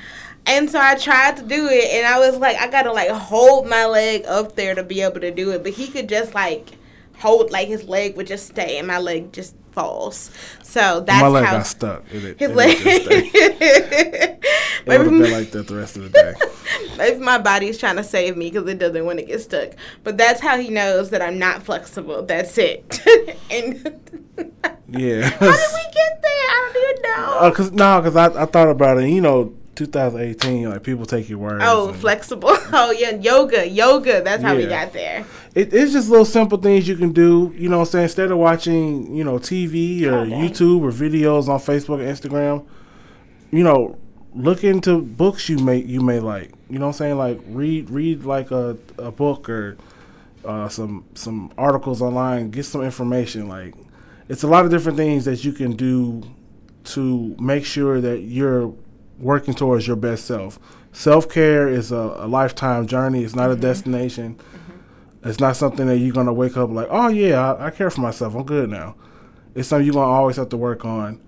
And 0.45 0.69
so 0.69 0.80
I 0.80 0.95
tried 0.95 1.38
to 1.38 1.43
do 1.43 1.67
it, 1.69 1.91
and 1.93 2.06
I 2.06 2.19
was 2.19 2.38
like, 2.38 2.58
I 2.58 2.67
gotta 2.67 2.91
like 2.91 3.10
hold 3.10 3.67
my 3.67 3.86
leg 3.86 4.26
up 4.26 4.56
there 4.56 4.76
to 4.76 4.84
be 4.84 5.02
able 5.02 5.21
to 5.21 5.32
do 5.32 5.52
it. 5.52 5.63
But 5.63 5.74
he 5.74 5.88
could 5.88 6.10
just 6.10 6.34
like 6.34 6.71
hold, 7.19 7.52
like 7.52 7.67
his 7.67 7.86
leg 7.86 8.17
would 8.17 8.28
just 8.28 8.47
stay, 8.47 8.78
and 8.78 8.88
my 8.88 8.97
leg 8.97 9.32
just 9.32 9.56
falls. 9.71 10.31
So 10.63 11.01
that's 11.01 11.21
my 11.21 11.27
leg 11.27 11.45
how 11.45 11.57
got 11.57 11.67
stuck. 11.67 12.03
It, 12.12 12.23
it, 12.23 12.39
his 12.39 12.51
leg. 12.51 14.38
It 14.86 14.97
would 14.97 15.01
have 15.01 15.10
been 15.10 15.31
like 15.31 15.51
that 15.51 15.67
the 15.67 15.75
rest 15.75 15.95
of 15.97 16.03
the 16.03 16.10
day. 16.10 16.34
Maybe 16.97 17.19
my 17.19 17.38
body's 17.38 17.77
trying 17.77 17.97
to 17.97 18.03
save 18.03 18.36
me 18.36 18.49
because 18.49 18.67
it 18.67 18.79
doesn't 18.79 19.05
want 19.05 19.19
to 19.19 19.25
get 19.25 19.41
stuck. 19.41 19.71
But 20.03 20.17
that's 20.17 20.41
how 20.41 20.57
he 20.57 20.69
knows 20.69 21.12
that 21.12 21.21
I'm 21.21 21.38
not 21.38 21.63
flexible. 21.63 22.23
That's 22.23 22.57
it. 22.57 23.01
and 23.51 23.75
Yeah. 24.88 25.29
How 25.29 25.51
did 25.51 25.73
we 25.73 25.84
get 25.93 26.21
there? 26.21 26.31
I 26.31 26.71
don't 26.73 26.84
even 26.84 27.01
know. 27.03 27.38
Uh, 27.39 27.51
cause 27.51 27.71
no, 27.71 28.01
cause 28.01 28.15
I, 28.15 28.41
I 28.41 28.45
thought 28.45 28.69
about 28.69 28.97
it. 28.97 29.10
You 29.10 29.21
know, 29.21 29.53
2018, 29.75 30.69
like 30.69 30.84
people 30.84 31.05
take 31.05 31.29
your 31.29 31.39
words. 31.39 31.63
oh, 31.65 31.93
flexible. 31.93 32.49
Oh 32.73 32.91
yeah, 32.91 33.12
yoga, 33.15 33.67
yoga. 33.67 34.21
That's 34.23 34.41
how 34.41 34.55
we 34.55 34.65
got 34.65 34.93
there. 34.93 35.25
it, 35.53 35.73
it's 35.73 35.91
just 35.91 36.10
little 36.10 36.23
simple 36.25 36.57
things 36.57 36.88
you 36.88 36.95
can 36.95 37.12
do. 37.12 37.53
You 37.57 37.67
know, 37.67 37.79
what 37.79 37.88
I'm 37.88 37.91
saying 37.91 38.03
instead 38.03 38.31
of 38.31 38.38
watching, 38.38 39.13
you 39.13 39.23
know, 39.25 39.38
TV 39.39 40.03
or 40.03 40.19
Oh. 40.19 40.25
YouTube 40.25 40.81
or 40.81 40.91
videos 40.91 41.49
on 41.49 41.60
Facebook 41.60 41.99
Instagram, 41.99 42.65
you 43.51 43.63
know, 43.63 43.97
look 44.34 44.63
into 44.63 45.01
books 45.01 45.49
you 45.49 45.57
may 45.60 45.77
you 45.79 45.99
may 45.99 46.19
like. 46.21 46.51
You 46.69 46.79
know, 46.79 46.86
what 46.88 46.95
I'm 46.95 46.97
saying 46.97 47.17
like 47.17 47.39
read 47.47 47.89
read 47.89 48.23
like 48.23 48.51
a 48.51 48.77
a 48.97 49.12
book 49.12 49.49
or 49.49 49.75
uh, 50.45 50.69
some 50.69 51.03
some 51.13 51.51
articles 51.57 52.01
online. 52.01 52.51
Get 52.51 52.63
some 52.65 52.84
information. 52.84 53.49
Like 53.49 53.75
it's 54.29 54.43
a 54.43 54.47
lot 54.47 54.63
of 54.63 54.71
different 54.71 54.97
things 54.97 55.25
that 55.25 55.43
you 55.43 55.51
can 55.51 55.73
do 55.75 56.23
to 56.86 57.36
make 57.38 57.65
sure 57.65 57.99
that 57.99 58.19
you're 58.21 58.73
working 59.21 59.53
towards 59.53 59.88
your 59.88 59.95
best 59.95 60.25
self. 60.25 60.60
Self 60.91 61.29
care 61.29 61.67
is 61.67 61.91
a, 61.91 61.95
a 62.17 62.27
lifetime 62.27 62.88
journey. 62.88 63.23
It's 63.23 63.36
not 63.36 63.49
Mm-hmm. 63.49 63.60
a 63.60 63.62
destination. 63.62 64.39
It's 65.23 65.39
not 65.39 65.55
something 65.55 65.86
that 65.88 65.97
you're 65.97 66.13
gonna 66.13 66.34
wake 66.34 66.57
up 66.57 66.69
like, 66.71 66.88
oh 66.89 67.07
yeah, 67.07 67.53
I, 67.53 67.67
I 67.67 67.69
care 67.71 67.89
for 67.91 68.01
myself. 68.01 68.34
I'm 68.36 68.43
good 68.43 68.69
now. 68.69 68.95
It's 69.53 69.67
something 69.67 69.86
you're 69.86 69.93
gonna 69.93 70.12
always 70.12 70.38
have 70.38 70.49
to 70.49 70.57
work 70.57 70.84
on. 70.86 71.21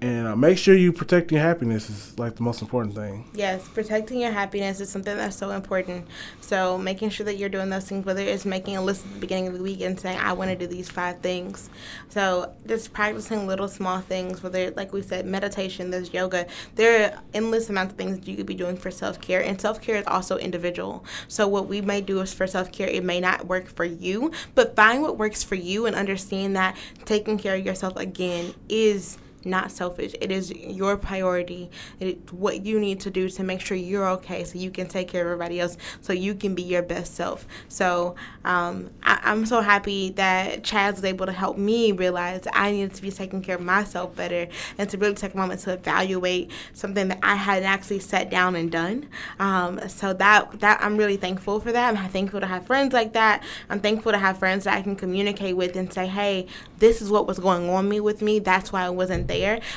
And 0.00 0.26
uh, 0.26 0.36
make 0.36 0.58
sure 0.58 0.74
you 0.74 0.92
protect 0.92 1.32
your 1.32 1.40
happiness 1.40 1.88
is 1.88 2.18
like 2.18 2.36
the 2.36 2.42
most 2.42 2.60
important 2.60 2.94
thing. 2.94 3.24
Yes, 3.32 3.66
protecting 3.68 4.20
your 4.20 4.32
happiness 4.32 4.80
is 4.80 4.90
something 4.90 5.16
that's 5.16 5.36
so 5.36 5.50
important. 5.50 6.06
So 6.40 6.76
making 6.76 7.10
sure 7.10 7.24
that 7.24 7.36
you're 7.36 7.48
doing 7.48 7.70
those 7.70 7.88
things, 7.88 8.04
whether 8.04 8.20
it's 8.20 8.44
making 8.44 8.76
a 8.76 8.82
list 8.82 9.06
at 9.06 9.14
the 9.14 9.20
beginning 9.20 9.46
of 9.48 9.54
the 9.54 9.62
week 9.62 9.80
and 9.80 9.98
saying, 9.98 10.18
I 10.18 10.32
want 10.32 10.50
to 10.50 10.56
do 10.56 10.66
these 10.66 10.90
five 10.90 11.20
things. 11.20 11.70
So 12.08 12.52
just 12.66 12.92
practicing 12.92 13.46
little 13.46 13.68
small 13.68 14.00
things, 14.00 14.42
whether 14.42 14.70
like 14.72 14.92
we 14.92 15.00
said, 15.00 15.26
meditation, 15.26 15.90
there's 15.90 16.12
yoga. 16.12 16.46
There 16.74 17.04
are 17.04 17.22
endless 17.32 17.70
amounts 17.70 17.92
of 17.92 17.98
things 17.98 18.18
that 18.18 18.28
you 18.28 18.36
could 18.36 18.46
be 18.46 18.54
doing 18.54 18.76
for 18.76 18.90
self 18.90 19.20
care. 19.20 19.42
And 19.42 19.60
self 19.60 19.80
care 19.80 19.96
is 19.96 20.06
also 20.06 20.36
individual. 20.36 21.04
So 21.28 21.48
what 21.48 21.66
we 21.66 21.80
may 21.80 22.00
do 22.00 22.20
is 22.20 22.34
for 22.34 22.46
self 22.46 22.70
care, 22.72 22.88
it 22.88 23.04
may 23.04 23.20
not 23.20 23.46
work 23.46 23.68
for 23.68 23.84
you, 23.84 24.32
but 24.54 24.76
find 24.76 25.02
what 25.02 25.16
works 25.16 25.42
for 25.42 25.54
you 25.54 25.86
and 25.86 25.96
understand 25.96 26.56
that 26.56 26.76
taking 27.04 27.38
care 27.38 27.54
of 27.56 27.64
yourself 27.64 27.96
again 27.96 28.54
is 28.68 29.18
not 29.46 29.70
selfish. 29.70 30.14
It 30.20 30.30
is 30.30 30.50
your 30.50 30.96
priority. 30.96 31.70
It's 32.00 32.32
what 32.32 32.64
you 32.64 32.80
need 32.80 33.00
to 33.00 33.10
do 33.10 33.28
to 33.28 33.42
make 33.42 33.60
sure 33.60 33.76
you're 33.76 34.08
okay 34.10 34.44
so 34.44 34.58
you 34.58 34.70
can 34.70 34.86
take 34.86 35.08
care 35.08 35.22
of 35.22 35.26
everybody 35.26 35.60
else 35.60 35.76
so 36.00 36.12
you 36.12 36.34
can 36.34 36.54
be 36.54 36.62
your 36.62 36.82
best 36.82 37.14
self. 37.14 37.46
So 37.68 38.14
um, 38.44 38.90
I, 39.02 39.20
I'm 39.22 39.46
so 39.46 39.60
happy 39.60 40.10
that 40.10 40.62
Chaz 40.62 40.92
was 40.94 41.04
able 41.04 41.26
to 41.26 41.32
help 41.32 41.58
me 41.58 41.92
realize 41.92 42.46
I 42.52 42.70
needed 42.72 42.94
to 42.94 43.02
be 43.02 43.10
taking 43.10 43.42
care 43.42 43.56
of 43.56 43.62
myself 43.62 44.14
better 44.16 44.48
and 44.78 44.88
to 44.90 44.98
really 44.98 45.14
take 45.14 45.34
a 45.34 45.36
moment 45.36 45.60
to 45.60 45.72
evaluate 45.72 46.50
something 46.72 47.08
that 47.08 47.18
I 47.22 47.36
hadn't 47.36 47.68
actually 47.68 48.00
sat 48.00 48.30
down 48.30 48.56
and 48.56 48.70
done. 48.70 49.08
Um, 49.38 49.88
so 49.88 50.12
that 50.14 50.60
that 50.60 50.80
I'm 50.82 50.96
really 50.96 51.16
thankful 51.16 51.60
for 51.60 51.72
that. 51.72 51.94
I'm 51.94 52.08
thankful 52.10 52.40
to 52.40 52.46
have 52.46 52.66
friends 52.66 52.92
like 52.92 53.12
that. 53.14 53.42
I'm 53.68 53.80
thankful 53.80 54.12
to 54.12 54.18
have 54.18 54.38
friends 54.38 54.64
that 54.64 54.76
I 54.76 54.82
can 54.82 54.96
communicate 54.96 55.56
with 55.56 55.76
and 55.76 55.92
say, 55.92 56.06
hey, 56.06 56.46
this 56.78 57.00
is 57.02 57.10
what 57.10 57.26
was 57.26 57.38
going 57.38 57.68
on 57.68 57.88
me 57.88 58.00
with 58.00 58.22
me. 58.22 58.38
That's 58.38 58.72
why 58.72 58.84
I 58.84 58.90
wasn't 58.90 59.28
there. 59.28 59.33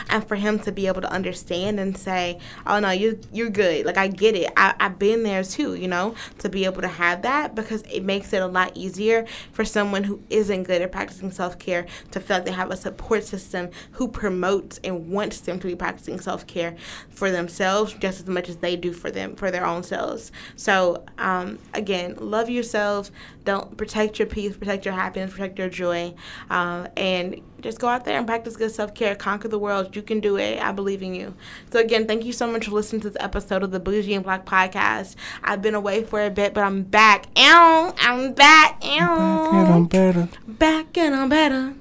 And 0.09 0.27
for 0.27 0.35
him 0.35 0.59
to 0.59 0.71
be 0.71 0.87
able 0.87 1.01
to 1.01 1.11
understand 1.11 1.79
and 1.79 1.97
say, 1.97 2.39
oh 2.65 2.79
no, 2.79 2.91
you 2.91 3.19
you're 3.31 3.49
good. 3.49 3.85
Like 3.85 3.97
I 3.97 4.07
get 4.07 4.35
it. 4.35 4.51
I, 4.57 4.75
I've 4.79 4.99
been 4.99 5.23
there 5.23 5.43
too, 5.43 5.75
you 5.75 5.87
know, 5.87 6.15
to 6.39 6.49
be 6.49 6.65
able 6.65 6.81
to 6.81 6.87
have 6.87 7.21
that 7.23 7.55
because 7.55 7.81
it 7.83 8.03
makes 8.03 8.33
it 8.33 8.41
a 8.41 8.47
lot 8.47 8.71
easier 8.75 9.25
for 9.51 9.65
someone 9.65 10.03
who 10.03 10.21
isn't 10.29 10.63
good 10.63 10.81
at 10.81 10.91
practicing 10.91 11.31
self 11.31 11.57
care 11.59 11.85
to 12.11 12.19
feel 12.19 12.37
like 12.37 12.45
they 12.45 12.51
have 12.51 12.71
a 12.71 12.77
support 12.77 13.23
system 13.23 13.69
who 13.91 14.07
promotes 14.07 14.79
and 14.83 15.09
wants 15.09 15.41
them 15.41 15.59
to 15.59 15.67
be 15.67 15.75
practicing 15.75 16.19
self 16.19 16.45
care 16.47 16.75
for 17.09 17.31
themselves 17.31 17.93
just 17.93 18.19
as 18.21 18.27
much 18.27 18.49
as 18.49 18.57
they 18.57 18.75
do 18.75 18.93
for 18.93 19.11
them 19.11 19.35
for 19.35 19.51
their 19.51 19.65
own 19.65 19.83
selves. 19.83 20.31
So 20.55 21.03
um, 21.17 21.59
again, 21.73 22.15
love 22.19 22.49
yourself. 22.49 23.11
Don't 23.47 23.77
protect 23.77 24.19
your 24.19 24.27
peace, 24.27 24.57
protect 24.57 24.83
your 24.83 24.93
happiness, 24.93 25.31
protect 25.31 25.57
your 25.57 25.69
joy, 25.69 26.13
um, 26.49 26.89
and 26.97 27.41
just 27.61 27.79
go 27.79 27.87
out 27.87 28.03
there 28.03 28.17
and 28.17 28.27
practice 28.27 28.57
good 28.57 28.73
self 28.73 28.93
care. 28.93 29.15
Conquer 29.15 29.47
the 29.47 29.57
world. 29.57 29.95
You 29.95 30.01
can 30.01 30.19
do 30.19 30.35
it. 30.35 30.61
I 30.61 30.73
believe 30.73 31.01
in 31.01 31.15
you. 31.15 31.33
So 31.71 31.79
again, 31.79 32.07
thank 32.07 32.25
you 32.25 32.33
so 32.33 32.45
much 32.45 32.65
for 32.65 32.71
listening 32.71 33.03
to 33.03 33.09
this 33.09 33.17
episode 33.21 33.63
of 33.63 33.71
the 33.71 33.79
Bougie 33.79 34.13
and 34.15 34.23
Black 34.25 34.45
podcast. 34.45 35.15
I've 35.45 35.61
been 35.61 35.75
away 35.75 36.03
for 36.03 36.21
a 36.21 36.29
bit, 36.29 36.53
but 36.53 36.65
I'm 36.65 36.83
back. 36.83 37.27
Ow, 37.37 37.93
I'm 37.97 38.33
back. 38.33 38.83
Ow, 38.83 39.87
better. 39.89 40.27
back 40.45 40.97
and 40.97 41.15
I'm 41.15 41.29
better. 41.29 41.73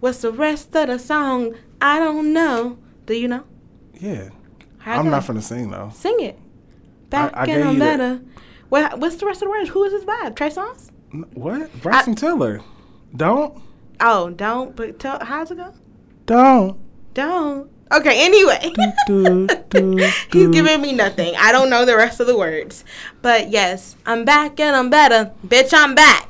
What's 0.00 0.22
the 0.22 0.32
rest 0.32 0.74
of 0.74 0.86
the 0.86 0.98
song? 0.98 1.54
I 1.82 1.98
don't 1.98 2.32
know. 2.32 2.78
Do 3.04 3.12
you 3.12 3.28
know? 3.28 3.44
Yeah. 3.92 4.30
How 4.78 5.00
I'm 5.00 5.10
not 5.10 5.24
finna 5.24 5.42
sing 5.42 5.70
though. 5.70 5.92
Sing 5.94 6.16
it. 6.20 6.38
Back 7.10 7.36
I 7.36 7.44
and 7.44 7.62
I'm 7.62 7.78
better. 7.78 8.22
What, 8.70 8.98
what's 9.00 9.16
the 9.16 9.26
rest 9.26 9.42
of 9.42 9.48
the 9.48 9.50
words? 9.50 9.68
Who 9.68 9.84
is 9.84 9.92
this 9.92 10.04
by? 10.04 10.32
Trey 10.34 10.48
Songz? 10.48 10.90
What? 11.34 11.72
Bryson 11.80 12.14
Tiller. 12.14 12.60
Don't. 13.14 13.62
Oh, 14.00 14.30
don't. 14.30 14.74
But 14.74 14.98
tell, 14.98 15.24
how's 15.24 15.50
it 15.50 15.56
go? 15.56 15.72
Don't. 16.26 16.78
Don't. 17.14 17.70
Okay, 17.92 18.24
anyway. 18.24 18.72
Do, 19.06 19.46
do, 19.68 19.96
He's 19.96 20.26
do. 20.30 20.52
giving 20.52 20.80
me 20.80 20.92
nothing. 20.92 21.34
I 21.38 21.52
don't 21.52 21.70
know 21.70 21.84
the 21.84 21.96
rest 21.96 22.18
of 22.18 22.26
the 22.26 22.36
words. 22.36 22.84
But 23.22 23.50
yes, 23.50 23.94
I'm 24.04 24.24
back 24.24 24.58
and 24.58 24.74
I'm 24.74 24.90
better. 24.90 25.32
Bitch, 25.46 25.72
I'm 25.72 25.94
back. 25.94 26.28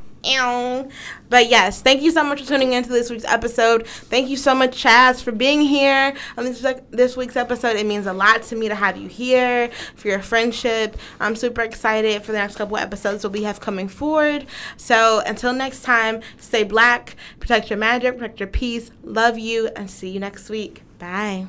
But 1.29 1.49
yes, 1.49 1.83
thank 1.83 2.03
you 2.03 2.11
so 2.11 2.23
much 2.23 2.43
for 2.43 2.49
tuning 2.49 2.73
into 2.73 2.91
this 2.91 3.11
week's 3.11 3.25
episode. 3.25 3.87
Thank 3.87 4.29
you 4.29 4.37
so 4.37 4.55
much, 4.55 4.83
Chaz, 4.83 5.23
for 5.23 5.33
being 5.33 5.61
here 5.61 6.15
on 6.37 6.45
this, 6.45 6.65
this 6.91 7.17
week's 7.17 7.37
episode. 7.37 7.77
It 7.77 7.87
means 7.87 8.07
a 8.07 8.13
lot 8.13 8.43
to 8.45 8.57
me 8.57 8.69
to 8.69 8.75
have 8.75 8.97
you 8.97 9.09
here 9.09 9.71
for 9.97 10.09
your 10.09 10.21
friendship. 10.21 10.97
I'm 11.21 11.37
super 11.37 11.63
excited 11.63 12.23
for 12.23 12.33
the 12.33 12.39
next 12.39 12.57
couple 12.57 12.77
episodes 12.77 13.23
that 13.23 13.31
we 13.31 13.43
have 13.45 13.61
coming 13.61 13.89
forward. 13.89 14.47
So 14.77 15.21
until 15.27 15.53
next 15.53 15.83
time, 15.83 16.21
stay 16.39 16.63
black, 16.65 17.17
protect 17.41 17.71
your 17.71 17.79
magic, 17.79 18.19
protect 18.19 18.41
your 18.41 18.49
peace. 18.49 18.91
Love 19.03 19.39
you, 19.39 19.69
and 19.77 19.91
see 19.91 20.11
you 20.11 20.21
next 20.21 20.49
week. 20.49 20.83
Bye. 20.99 21.49